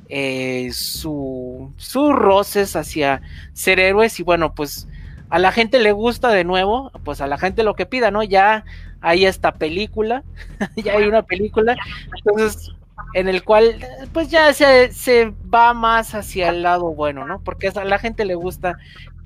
[0.08, 3.20] eh, su, sus roces hacia
[3.52, 4.88] ser héroes y bueno, pues
[5.28, 8.22] a la gente le gusta de nuevo, pues a la gente lo que pida, ¿no?
[8.22, 8.64] Ya
[9.02, 10.24] hay esta película,
[10.76, 11.76] ya hay una película,
[12.16, 12.72] entonces
[13.14, 13.76] en el cual
[14.12, 17.40] pues ya se, se va más hacia el lado bueno, ¿no?
[17.40, 18.78] Porque a la gente le gusta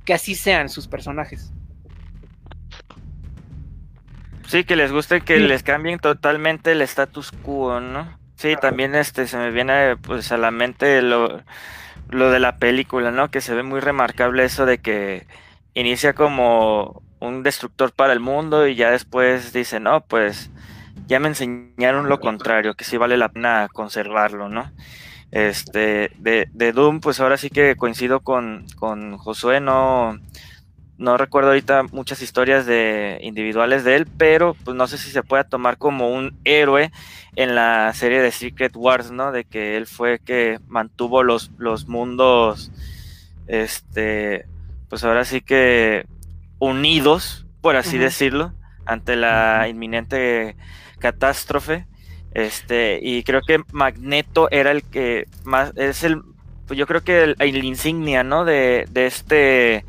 [0.04, 1.52] que así sean sus personajes.
[4.46, 8.18] Sí, que les guste que les cambien totalmente el status quo, ¿no?
[8.36, 11.42] Sí, también este se me viene pues a la mente lo,
[12.10, 13.30] lo de la película, ¿no?
[13.30, 15.26] Que se ve muy remarcable eso de que
[15.74, 20.50] inicia como un destructor para el mundo y ya después dice, no, pues
[21.06, 24.70] ya me enseñaron lo contrario, que sí vale la pena conservarlo, ¿no?
[25.32, 30.18] Este, de, de Doom, pues ahora sí que coincido con, con Josué, no,
[30.98, 35.22] no recuerdo ahorita muchas historias de individuales de él, pero pues no sé si se
[35.22, 36.90] puede tomar como un héroe
[37.34, 39.30] en la serie de Secret Wars, ¿no?
[39.30, 42.70] De que él fue que mantuvo los, los mundos,
[43.46, 44.46] este,
[44.88, 46.06] pues ahora sí que
[46.58, 48.54] unidos, por así decirlo,
[48.86, 50.56] ante la inminente
[50.98, 51.86] catástrofe.
[52.32, 56.22] Este, y creo que Magneto era el que más, es el,
[56.66, 58.44] pues yo creo que el, el insignia, ¿no?
[58.44, 59.84] De, de este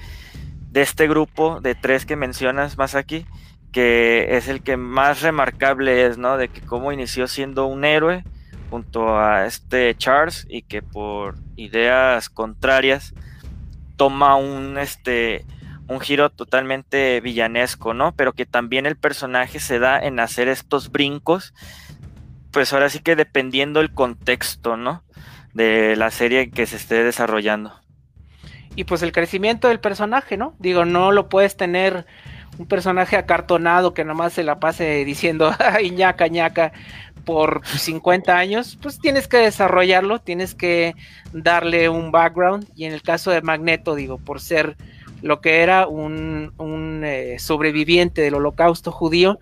[0.78, 3.26] de este grupo de tres que mencionas más aquí,
[3.72, 6.38] que es el que más remarcable es, ¿no?
[6.38, 8.24] De que cómo inició siendo un héroe
[8.70, 13.16] junto a este Charles y que por ideas contrarias
[13.96, 15.46] toma un este
[15.88, 18.12] un giro totalmente villanesco, ¿no?
[18.12, 21.56] Pero que también el personaje se da en hacer estos brincos
[22.52, 25.04] pues ahora sí que dependiendo el contexto, ¿no?
[25.56, 27.74] De la serie que se esté desarrollando.
[28.78, 30.54] Y pues el crecimiento del personaje, ¿no?
[30.60, 32.06] Digo, no lo puedes tener
[32.60, 36.72] un personaje acartonado que nomás se la pase diciendo, ay, ñaca, ñaca,
[37.26, 40.96] por 50 años, pues tienes que desarrollarlo, tienes que
[41.34, 42.68] darle un background.
[42.76, 44.78] Y en el caso de Magneto, digo, por ser
[45.24, 49.40] lo que era un, eh, sobreviviente del holocausto judío,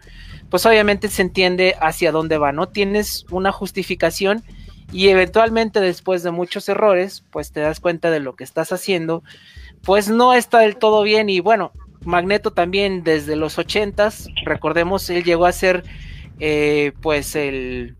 [0.50, 2.70] pues obviamente se entiende hacia dónde va, ¿no?
[2.70, 4.44] Tienes una justificación
[4.92, 9.24] y eventualmente después de muchos errores, pues te das cuenta de lo que estás haciendo,
[9.84, 11.30] pues no está del todo bien.
[11.30, 11.72] Y bueno,
[12.04, 15.84] Magneto también desde los ochentas, recordemos, él llegó a ser
[16.40, 17.96] eh, pues el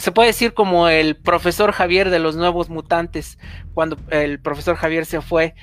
[0.00, 3.38] se puede decir como el profesor Javier de los nuevos mutantes,
[3.74, 5.54] cuando el profesor Javier se fue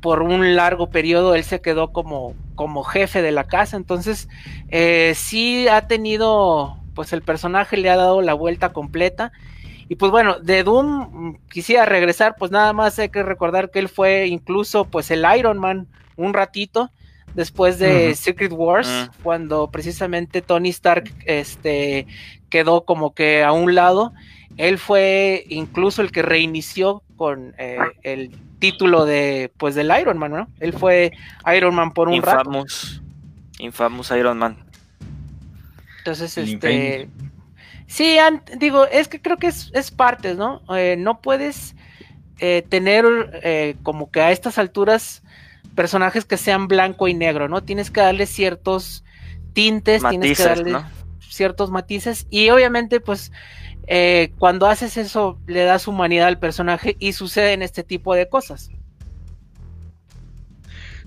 [0.00, 4.28] por un largo periodo, él se quedó como, como jefe de la casa, entonces
[4.68, 9.30] eh, sí ha tenido, pues el personaje le ha dado la vuelta completa
[9.88, 13.78] y pues bueno, de Doom mm, quisiera regresar, pues nada más hay que recordar que
[13.78, 16.90] él fue incluso pues el Iron Man un ratito
[17.34, 19.10] después de Secret Wars, ah.
[19.22, 22.06] cuando precisamente Tony Stark este,
[22.48, 24.12] quedó como que a un lado.
[24.56, 30.30] Él fue incluso el que reinició con eh, el título de pues del Iron Man,
[30.30, 30.48] ¿no?
[30.60, 31.10] Él fue
[31.56, 33.06] Iron Man por un Infamous, rato.
[33.58, 34.56] Infamous Iron Man.
[35.98, 37.08] Entonces, este,
[37.86, 38.16] Sí,
[38.58, 40.62] digo, es que creo que es, es partes, ¿no?
[40.74, 41.74] Eh, no puedes
[42.38, 43.04] eh, tener
[43.42, 45.22] eh, como que a estas alturas
[45.74, 47.62] personajes que sean blanco y negro, ¿no?
[47.62, 49.04] Tienes que darle ciertos
[49.52, 50.76] tintes, tienes que darle
[51.28, 53.32] ciertos matices y obviamente pues
[54.38, 58.70] cuando haces eso le das humanidad al personaje y suceden este tipo de cosas.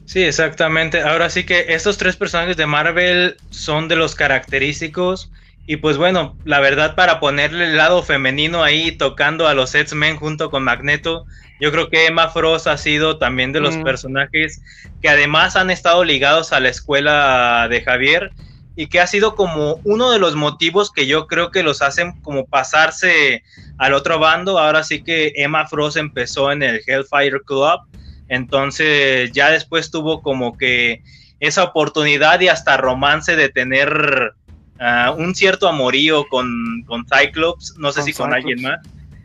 [0.06, 1.02] Sí, exactamente.
[1.02, 5.32] Ahora sí que estos tres personajes de Marvel son de los característicos
[5.70, 10.16] y pues bueno, la verdad para ponerle el lado femenino ahí tocando a los X-Men
[10.16, 11.26] junto con Magneto,
[11.60, 13.84] yo creo que Emma Frost ha sido también de los mm.
[13.84, 14.62] personajes
[15.02, 18.32] que además han estado ligados a la escuela de Javier
[18.78, 22.14] y que ha sido como uno de los motivos que yo creo que los hacen
[22.22, 23.44] como pasarse
[23.78, 24.60] al otro bando.
[24.60, 27.82] Ahora sí que Emma Frost empezó en el Hellfire Club,
[28.30, 31.02] entonces ya después tuvo como que
[31.40, 34.34] esa oportunidad y hasta romance de tener
[34.80, 38.80] Ah, un cierto amorío con, con Cyclops, no sé si con alguien más.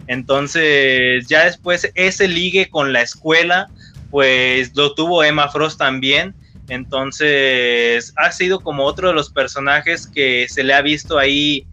[0.06, 3.68] Entonces, ya después ese ligue con la escuela,
[4.10, 6.34] pues lo tuvo Emma Frost también.
[6.68, 11.66] Entonces, ha sido como otro de los personajes que se le ha visto ahí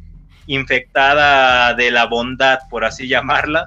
[0.48, 3.66] infectada de la bondad, por así llamarla.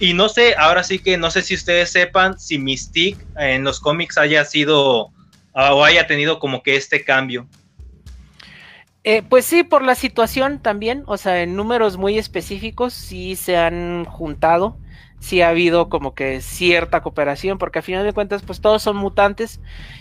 [0.00, 3.80] Y no sé, ahora sí que no sé si ustedes sepan si Mystique en los
[3.80, 5.10] cómics haya sido
[5.52, 7.46] o haya tenido como que este cambio.
[9.06, 13.54] Eh, pues sí, por la situación también, o sea, en números muy específicos sí se
[13.58, 14.78] han juntado,
[15.20, 18.96] sí ha habido como que cierta cooperación, porque a final de cuentas pues todos son
[18.96, 19.60] mutantes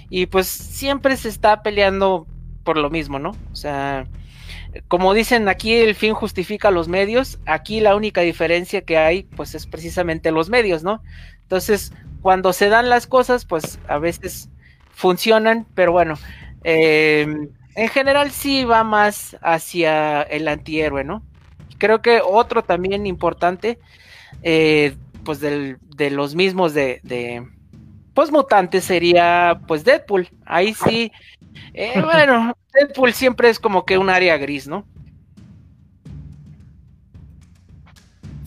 [0.09, 2.27] y pues siempre se está peleando
[2.63, 3.31] por lo mismo, ¿no?
[3.51, 4.07] O sea,
[4.87, 9.53] como dicen aquí el fin justifica los medios, aquí la única diferencia que hay pues
[9.55, 11.03] es precisamente los medios, ¿no?
[11.41, 14.49] Entonces, cuando se dan las cosas pues a veces
[14.91, 16.15] funcionan, pero bueno,
[16.63, 17.27] eh,
[17.75, 21.23] en general sí va más hacia el antihéroe, ¿no?
[21.77, 23.79] Creo que otro también importante,
[24.41, 27.47] eh, pues del, de los mismos de, de
[28.13, 30.29] pues mutantes sería pues Deadpool.
[30.45, 31.11] Ahí sí,
[31.73, 34.85] eh, bueno, Deadpool siempre es como que un área gris, ¿no?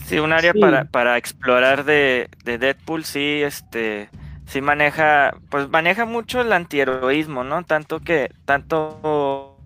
[0.06, 4.08] Sí, un área para, para explorar de, de Deadpool, sí, este
[4.46, 7.64] sí maneja, pues maneja mucho el antiheroísmo, ¿no?
[7.64, 9.58] Tanto que, tanto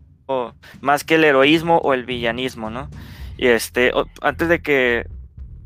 [0.80, 2.88] más que el heroísmo o el villanismo, ¿no?
[3.36, 5.06] Y este, antes de que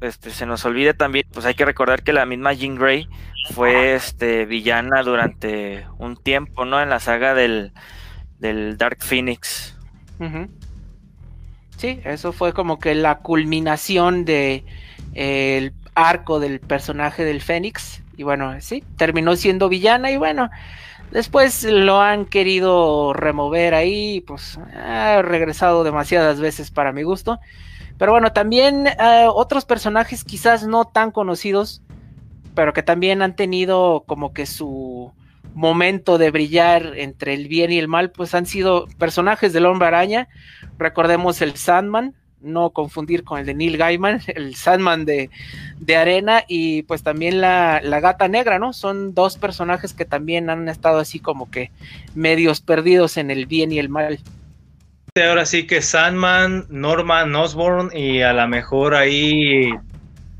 [0.00, 3.09] este, se nos olvide también, pues hay que recordar que la misma Jean Grey
[3.53, 6.81] fue este villana durante un tiempo, ¿no?
[6.81, 7.72] En la saga del,
[8.38, 9.77] del Dark Phoenix.
[11.77, 14.64] Sí, eso fue como que la culminación de
[15.14, 20.50] el arco del personaje del Fénix y bueno, sí, terminó siendo villana y bueno,
[21.10, 27.40] después lo han querido remover ahí, pues ha regresado demasiadas veces para mi gusto.
[27.98, 31.82] Pero bueno, también eh, otros personajes quizás no tan conocidos,
[32.54, 35.12] pero que también han tenido como que su
[35.54, 39.88] momento de brillar entre el bien y el mal, pues han sido personajes del hombre
[39.88, 40.28] araña.
[40.78, 42.14] Recordemos el Sandman,
[42.45, 45.30] no confundir con el de Neil Gaiman, el Sandman de,
[45.97, 48.72] arena y pues también la, la, gata negra, ¿no?
[48.72, 51.70] Son dos personajes que también han estado así como que
[52.14, 54.18] medios perdidos en el bien y el mal.
[55.16, 59.70] ahora sí que Sandman, Norman Osborn y a lo mejor ahí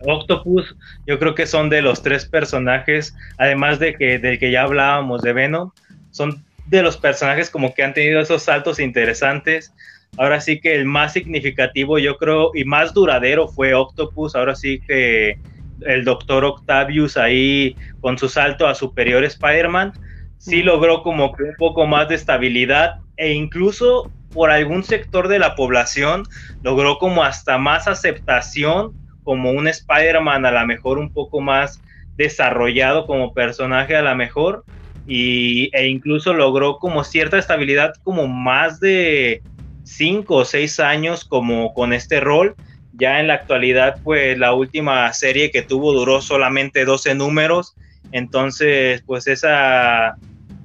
[0.07, 0.75] Octopus,
[1.07, 5.23] yo creo que son de los tres personajes, además de que del que ya hablábamos
[5.23, 5.71] de Venom,
[6.11, 9.73] son de los personajes como que han tenido esos saltos interesantes.
[10.17, 14.37] Ahora sí que el más significativo, yo creo, y más duradero fue Octopus.
[14.37, 15.39] Ahora sí que
[15.81, 19.93] el doctor Octavius ahí con su salto a Superior Spider-Man,
[20.39, 25.39] sí logró como que un poco más de estabilidad e incluso por algún sector de
[25.39, 26.25] la población
[26.63, 28.93] logró como hasta más aceptación
[29.23, 31.83] como un Spider-Man a lo mejor un poco más
[32.17, 34.65] desarrollado como personaje a lo mejor
[35.07, 39.43] y, e incluso logró como cierta estabilidad como más de
[39.85, 42.57] cinco o seis años como con este rol.
[42.95, 47.75] Ya en la actualidad, pues la última serie que tuvo duró solamente 12 números,
[48.13, 50.17] entonces pues esa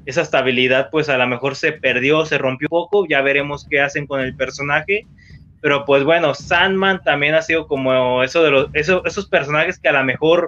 [0.06, 3.80] esa estabilidad pues a lo mejor se perdió, se rompió un poco, ya veremos qué
[3.80, 5.06] hacen con el personaje,
[5.62, 9.94] pero pues bueno, Sandman también ha sido como eso de los, esos personajes que a
[9.94, 10.48] lo mejor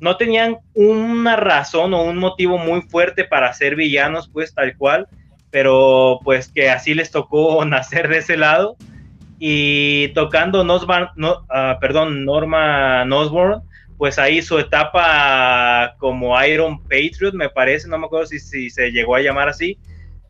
[0.00, 5.06] no tenían una razón o un motivo muy fuerte para ser villanos, pues tal cual,
[5.50, 8.76] pero pues que así les tocó nacer de ese lado.
[9.38, 11.08] Y tocando Nosborn,
[11.80, 13.62] perdón, Norma Osborn,
[13.96, 18.90] pues ahí su etapa como Iron Patriot, me parece, no me acuerdo si, si se
[18.92, 19.78] llegó a llamar así,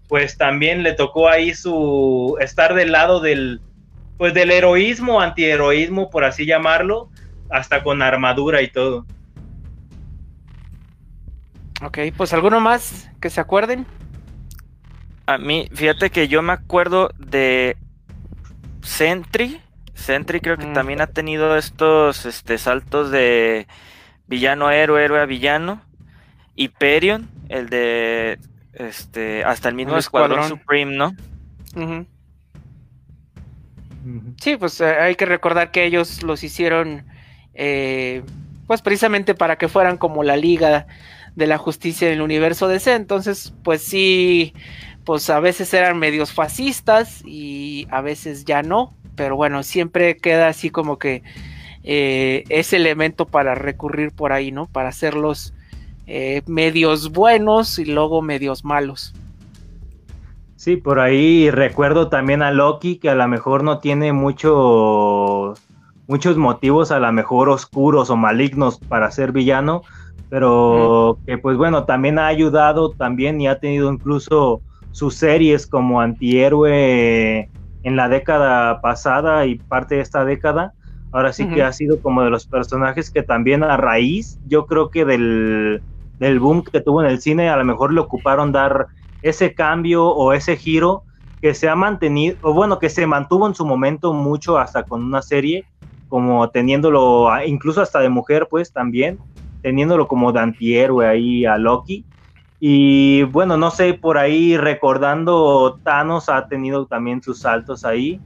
[0.09, 3.61] pues también le tocó ahí su estar del lado del,
[4.17, 7.11] pues del heroísmo, antiheroísmo, por así llamarlo,
[7.49, 9.07] hasta con armadura y todo.
[11.83, 13.87] Ok, pues alguno más que se acuerden.
[15.27, 17.77] A mí, fíjate que yo me acuerdo de
[18.83, 19.61] Sentry,
[19.95, 20.73] Sentry creo que mm.
[20.73, 23.67] también ha tenido estos este, saltos de
[24.27, 25.83] villano a héroe, héroe a villano.
[26.57, 28.39] Hyperion, el de
[28.73, 31.15] este hasta el mismo Escuadrón Supreme, ¿no?
[34.41, 37.05] Sí, pues eh, hay que recordar que ellos los hicieron
[37.55, 38.23] eh,
[38.67, 40.87] pues precisamente para que fueran como la liga
[41.35, 42.95] de la justicia en el universo DC.
[42.95, 44.55] Entonces, pues sí,
[45.05, 50.49] pues a veces eran medios fascistas y a veces ya no pero bueno, siempre queda
[50.49, 51.23] así como que
[51.85, 54.65] eh, ese elemento para recurrir por ahí, ¿no?
[54.65, 55.53] Para hacerlos
[56.07, 59.13] eh, medios buenos y luego medios malos.
[60.57, 65.53] Sí, por ahí recuerdo también a Loki que a lo mejor no tiene mucho,
[66.07, 69.83] muchos motivos a lo mejor oscuros o malignos para ser villano,
[70.31, 76.01] pero que pues bueno, también ha ayudado también y ha tenido incluso sus series como
[76.01, 77.51] antihéroe
[77.83, 80.75] en la década pasada y parte de esta década.
[81.13, 84.91] Ahora sí que ha sido como de los personajes que también a raíz, yo creo
[84.91, 85.83] que del,
[86.19, 88.89] del boom que tuvo en el cine, a lo mejor le ocuparon dar
[89.23, 91.05] ese cambio o ese giro
[91.41, 95.03] que se ha mantenido, o bueno, que se mantuvo en su momento mucho hasta con
[95.03, 95.67] una serie,
[96.07, 99.21] como teniéndolo, incluso hasta de mujer, pues también,
[99.63, 102.07] teniéndolo como de antihéroe ahí a Loki.
[102.63, 108.21] Y bueno, no sé, por ahí recordando, Thanos ha tenido también sus saltos ahí.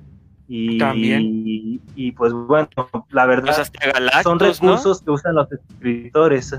[0.48, 2.68] Y, Y, pues bueno,
[3.10, 6.54] la verdad, pues son recursos que usan los escritores.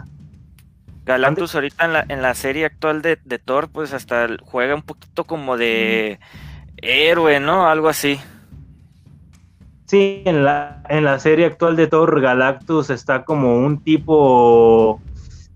[1.05, 5.25] Galactus ahorita en la, en la serie actual de, Thor, pues hasta juega un poquito
[5.25, 6.19] como de
[6.77, 7.67] héroe, ¿no?
[7.67, 8.19] Algo así.
[9.85, 14.99] Sí, en la, en la serie actual de Thor, Galactus está como un tipo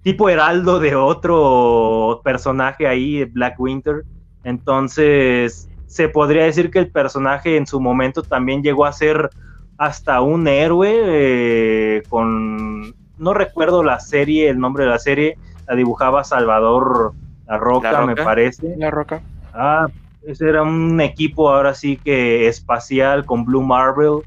[0.03, 4.03] tipo heraldo de otro personaje ahí, Black Winter.
[4.43, 9.29] Entonces, se podría decir que el personaje en su momento también llegó a ser
[9.77, 12.95] hasta un héroe eh, con...
[13.17, 15.37] No recuerdo la serie, el nombre de la serie,
[15.67, 17.13] la dibujaba Salvador
[17.47, 18.75] La Roca, me parece.
[18.77, 19.21] La Roca.
[19.53, 19.87] Ah,
[20.25, 24.21] ese era un equipo ahora sí que espacial con Blue Marvel.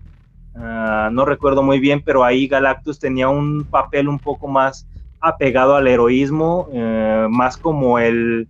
[0.55, 4.87] Ah, no recuerdo muy bien, pero ahí Galactus tenía un papel un poco más
[5.23, 8.49] apegado al heroísmo, eh, más como el,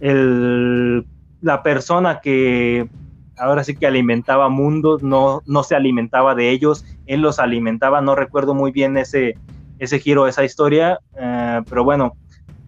[0.00, 1.06] el,
[1.40, 2.88] la persona que
[3.36, 8.14] ahora sí que alimentaba mundos, no, no se alimentaba de ellos, él los alimentaba, no
[8.14, 9.34] recuerdo muy bien ese,
[9.78, 12.16] ese giro, esa historia, eh, pero bueno,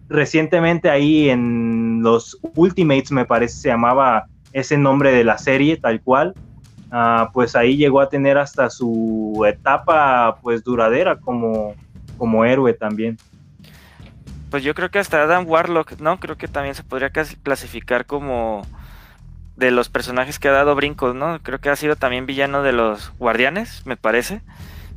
[0.09, 6.01] recientemente ahí en los Ultimates me parece se llamaba ese nombre de la serie tal
[6.01, 6.33] cual,
[6.91, 11.75] ah, pues ahí llegó a tener hasta su etapa pues duradera como
[12.17, 13.17] como héroe también.
[14.49, 16.19] Pues yo creo que hasta Adam Warlock, ¿no?
[16.19, 18.61] Creo que también se podría clasificar como
[19.57, 21.39] de los personajes que ha dado brincos, ¿no?
[21.41, 24.41] Creo que ha sido también villano de los guardianes, me parece.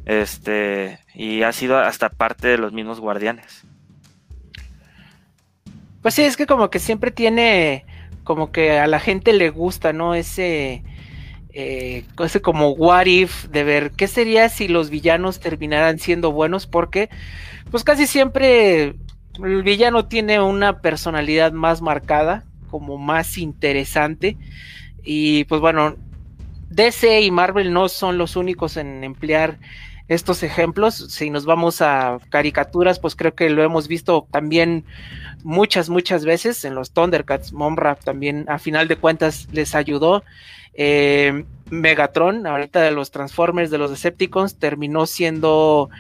[0.07, 3.64] Este, y ha sido hasta parte de los mismos guardianes.
[6.03, 7.85] Pues sí, es que como que siempre tiene
[8.25, 10.14] como que a la gente le gusta, ¿no?
[10.14, 10.85] Ese,
[11.53, 12.05] eh,
[12.42, 17.11] como what if de ver qué sería si los villanos terminaran siendo buenos, porque
[17.70, 18.94] pues casi siempre
[19.42, 24.36] el villano tiene una personalidad más marcada, como más interesante,
[25.03, 25.96] y pues bueno,
[26.70, 29.59] DC y Marvel no son los únicos en emplear
[30.11, 30.97] estos ejemplos.
[30.97, 34.85] Si nos vamos a caricaturas, pues creo que lo hemos visto también
[35.45, 37.53] muchas, muchas veces en los Thundercats.
[37.53, 40.25] Momra también, a final de cuentas, les ayudó.
[40.75, 45.91] Eh, Megatron, ahorita de los Transformers, de los Decepticons, terminó siendo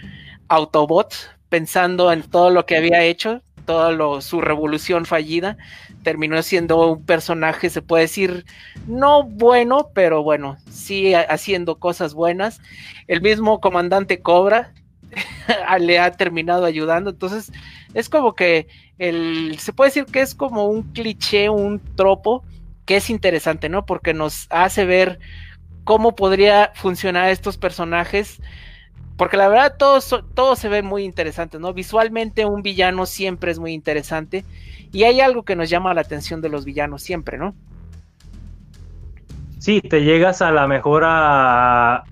[0.48, 1.14] Autobot,
[1.48, 5.56] pensando en todo lo que había hecho, toda su revolución fallida,
[6.02, 8.44] terminó siendo un personaje, se puede decir,
[8.86, 12.60] no bueno, pero bueno, sí haciendo cosas buenas.
[13.06, 14.72] El mismo comandante Cobra
[15.80, 17.52] le ha terminado ayudando, entonces
[17.94, 22.44] es como que el, se puede decir que es como un cliché, un tropo,
[22.84, 23.86] que es interesante, ¿no?
[23.86, 25.20] Porque nos hace ver
[25.84, 28.40] cómo podría funcionar estos personajes
[29.20, 31.74] porque la verdad todo, se ve muy interesante, ¿no?
[31.74, 34.46] Visualmente un villano siempre es muy interesante
[34.92, 37.54] y hay algo que nos llama la atención de los villanos siempre, ¿no?
[39.58, 42.04] Sí, te llegas a la mejor a,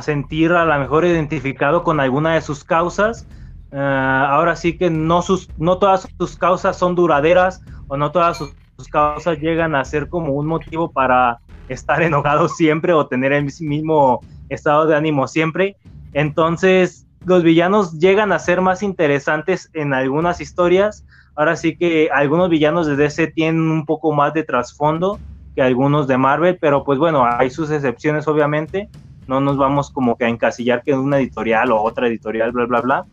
[0.00, 3.28] sentir a la mejor identificado con alguna de sus causas.
[3.70, 8.38] Eh, ahora sí que no, sus, no todas sus causas son duraderas o no todas
[8.38, 11.38] sus, sus causas llegan a ser como un motivo para
[11.68, 15.76] estar enojado siempre o tener el mismo estado de ánimo siempre
[16.16, 21.04] entonces, los villanos llegan a ser más interesantes en algunas historias.
[21.34, 25.18] Ahora sí que algunos villanos de DC tienen un poco más de trasfondo
[25.54, 28.88] que algunos de Marvel, pero pues bueno, hay sus excepciones obviamente.
[29.26, 32.64] No nos vamos como que a encasillar que en una editorial o otra editorial, bla,
[32.64, 33.04] bla, bla.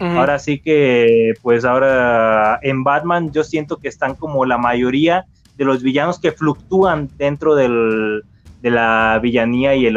[0.00, 5.64] Ahora sí que, pues ahora en Batman yo siento que están como la mayoría de
[5.64, 8.24] los villanos que fluctúan dentro del,
[8.62, 9.96] de la villanía y el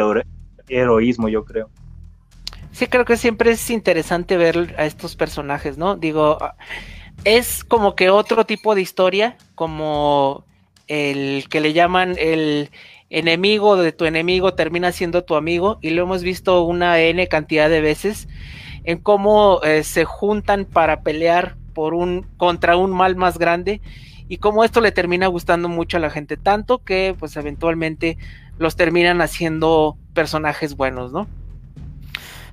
[0.68, 1.68] heroísmo, yo creo.
[2.72, 5.96] Sí, creo que siempre es interesante ver a estos personajes, ¿no?
[5.96, 6.38] Digo,
[7.24, 10.46] es como que otro tipo de historia, como
[10.88, 12.70] el que le llaman el
[13.10, 17.68] enemigo de tu enemigo termina siendo tu amigo, y lo hemos visto una N cantidad
[17.68, 18.26] de veces
[18.84, 23.80] en cómo eh, se juntan para pelear por un contra un mal más grande
[24.28, 28.16] y cómo esto le termina gustando mucho a la gente tanto que pues eventualmente
[28.58, 31.28] los terminan haciendo personajes buenos, ¿no?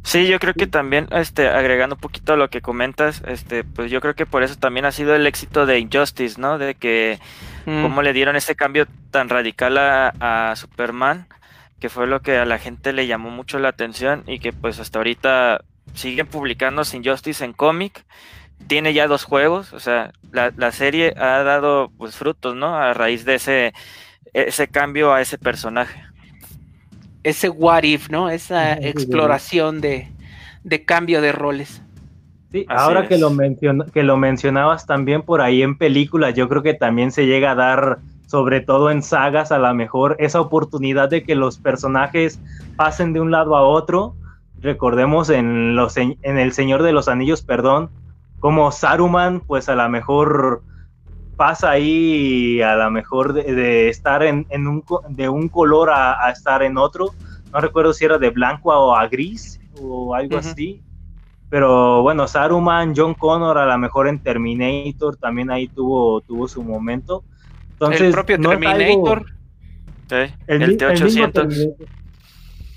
[0.10, 3.92] Sí, yo creo que también, este, agregando un poquito a lo que comentas, este, pues
[3.92, 6.58] yo creo que por eso también ha sido el éxito de Injustice, ¿no?
[6.58, 7.20] De que
[7.68, 7.84] mm.
[7.84, 11.28] cómo le dieron este cambio tan radical a, Superman,
[11.80, 14.80] que fue lo que a la gente le llamó mucho la atención y que pues
[14.80, 18.04] hasta ahorita siguen publicando Injustice en cómic.
[18.66, 22.76] Tiene ya dos juegos, o sea, la, la serie ha dado pues frutos, ¿no?
[22.76, 23.74] A raíz de ese,
[24.34, 26.09] ese cambio a ese personaje
[27.30, 28.30] ese what if, ¿no?
[28.30, 30.08] Esa exploración de,
[30.86, 31.82] cambio de roles.
[32.52, 33.32] Sí, ahora que lo,
[33.94, 37.56] que lo mencionabas también por ahí en películas, yo creo que también se llega a
[37.56, 42.40] dar, sobre todo en sagas, a lo mejor esa oportunidad de que los personajes
[42.76, 44.16] pasen de un lado a otro.
[44.62, 47.90] Recordemos en, los, en El Señor de los Anillos, perdón,
[48.40, 50.64] como Saruman, pues a lo mejor
[51.40, 56.78] pasa ahí a lo mejor de, estar en, un, de un color a, estar en
[56.78, 57.14] otro.
[57.54, 60.82] No recuerdo si era de blanco o a gris o algo así.
[61.50, 66.62] Pero bueno, Saruman, John Connor, a lo mejor en Terminator también ahí tuvo, tuvo su
[66.62, 67.24] momento.
[67.72, 69.26] Entonces, el propio Terminator.
[70.48, 71.74] el, T800.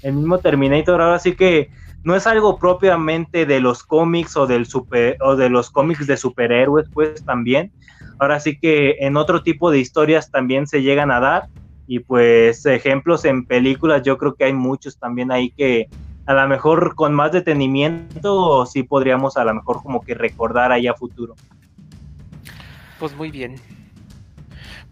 [0.03, 1.69] el mismo Terminator, ahora sí que
[2.05, 6.17] no es algo propiamente de los cómics o del super o de los cómics de
[6.17, 7.73] superhéroes, pues también,
[8.19, 11.49] Ahora sí que en otro tipo de historias también se llegan a dar
[11.87, 15.89] y pues ejemplos en películas yo creo que hay muchos también ahí que
[16.27, 20.87] a lo mejor con más detenimiento sí podríamos a lo mejor como que recordar ahí
[20.87, 21.35] a futuro.
[22.99, 23.57] Pues muy bien.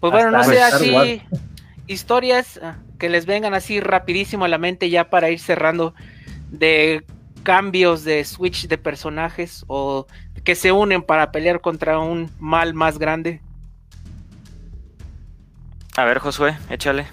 [0.00, 1.22] Pues bueno, no sé así
[1.90, 5.94] historias ah, que les vengan así rapidísimo a la mente ya para ir cerrando
[6.50, 7.04] de
[7.42, 10.06] cambios de switch de personajes o
[10.45, 13.41] que se unen para pelear contra un mal más grande.
[15.97, 17.07] A ver, Josué, échale.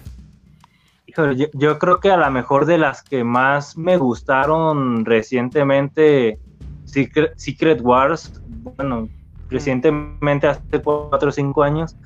[1.52, 6.38] yo, creo que a lo mejor de las que más me gustaron recientemente,
[6.84, 9.08] Secret, Wars, bueno,
[9.50, 11.96] recientemente hace 4 o 5 años,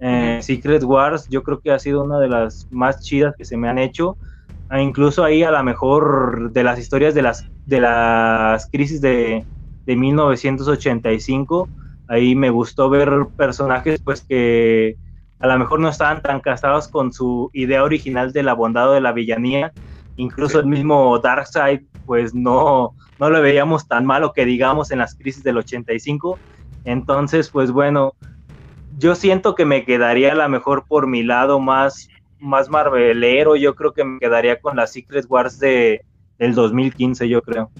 [0.00, 3.56] eh, Secret Wars yo creo que ha sido una de las más chidas que se
[3.56, 4.16] me han hecho.
[4.70, 9.44] E incluso ahí a lo mejor de las historias de las, de las crisis de,
[9.86, 11.68] de 1985.
[12.08, 14.96] Ahí me gustó ver personajes pues que
[15.38, 18.92] a lo mejor no estaban tan casados con su idea original de la bondad o
[18.92, 19.72] de la villanía.
[20.16, 25.14] Incluso el mismo Darkseid, pues no, no lo veíamos tan malo que digamos en las
[25.14, 26.38] crisis del 85.
[26.84, 28.14] Entonces, pues bueno,
[28.98, 32.08] yo siento que me quedaría a lo mejor por mi lado más,
[32.38, 33.56] más marvelero.
[33.56, 36.04] Yo creo que me quedaría con las Secret Wars de,
[36.38, 37.70] del 2015, yo creo.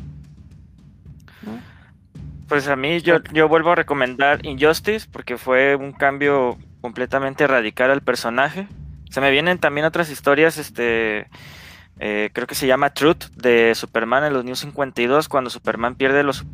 [2.51, 7.92] Pues a mí yo, yo vuelvo a recomendar Injustice porque fue un cambio completamente radical
[7.92, 8.66] al personaje.
[9.09, 11.28] Se me vienen también otras historias, este,
[12.01, 16.24] eh, creo que se llama Truth de Superman en los New 52, cuando Superman pierde
[16.24, 16.44] los,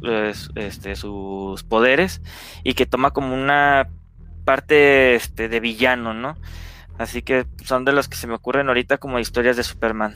[0.55, 2.21] este, sus poderes
[2.63, 3.89] y que toma como una
[4.45, 6.37] parte este, de villano, ¿no?
[6.99, 10.15] Así que son de los que se me ocurren ahorita como historias de Superman.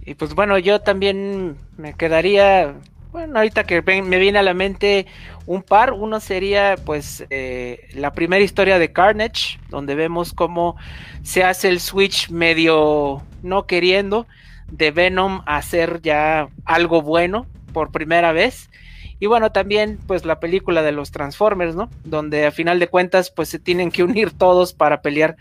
[0.00, 2.74] Y pues bueno, yo también me quedaría
[3.12, 5.06] bueno, ahorita que me viene a la mente
[5.46, 10.76] un par, uno sería pues eh, la primera historia de Carnage, donde vemos cómo
[11.22, 14.26] se hace el switch medio no queriendo
[14.70, 18.70] de Venom a hacer ya algo bueno por primera vez.
[19.18, 21.90] Y bueno, también pues la película de los Transformers, ¿no?
[22.04, 25.36] Donde a final de cuentas pues se tienen que unir todos para pelear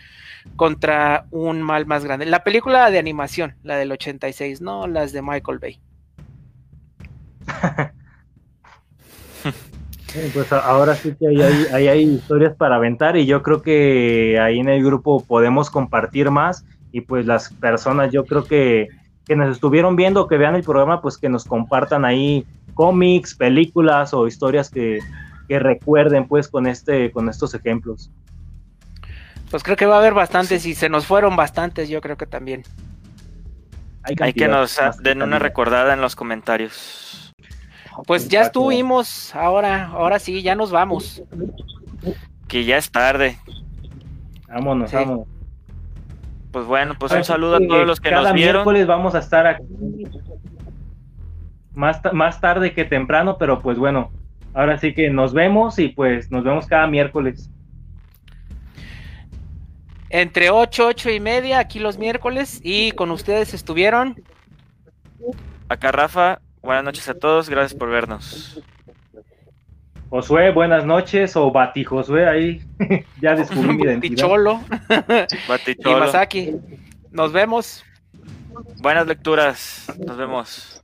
[0.55, 2.25] contra un mal más grande.
[2.25, 5.79] La película de animación, la del 86, no las de Michael Bay.
[10.33, 14.69] Pues ahora sí que hay, hay, historias para aventar y yo creo que ahí en
[14.69, 18.87] el grupo podemos compartir más y pues las personas yo creo que,
[19.25, 24.13] que nos estuvieron viendo, que vean el programa, pues que nos compartan ahí cómics, películas
[24.13, 24.99] o historias que,
[25.47, 28.11] que recuerden pues con, este, con estos ejemplos.
[29.51, 32.27] Pues creo que va a haber bastantes y se nos fueron bastantes, yo creo que
[32.27, 32.63] también.
[34.03, 37.28] Hay, que nos den una recordada en los comentarios.
[38.05, 41.21] Pues ya estuvimos, ahora, ahora sí, ya nos vamos.
[42.47, 43.37] Que ya es tarde.
[44.47, 45.27] Vámonos, vámonos.
[46.51, 48.63] Pues bueno, pues un saludo a todos los que nos vieron.
[48.63, 49.63] miércoles vamos a estar aquí.
[51.73, 54.11] Más, más tarde que temprano, pero pues bueno,
[54.53, 57.49] ahora sí que nos vemos y pues nos vemos cada miércoles.
[60.09, 64.19] Entre 8, 8 y media, aquí los miércoles, y con ustedes estuvieron.
[65.69, 68.61] Acá Rafa, Buenas noches a todos, gracias por vernos.
[70.09, 72.61] Josué, buenas noches, o Bati Josué, ahí
[73.21, 74.27] ya descubrí mi identidad.
[74.27, 74.61] Baticholo.
[75.47, 75.97] Baticholo.
[75.97, 76.55] Y Masaki.
[77.11, 77.85] Nos vemos.
[78.81, 80.78] Buenas lecturas, nos vemos.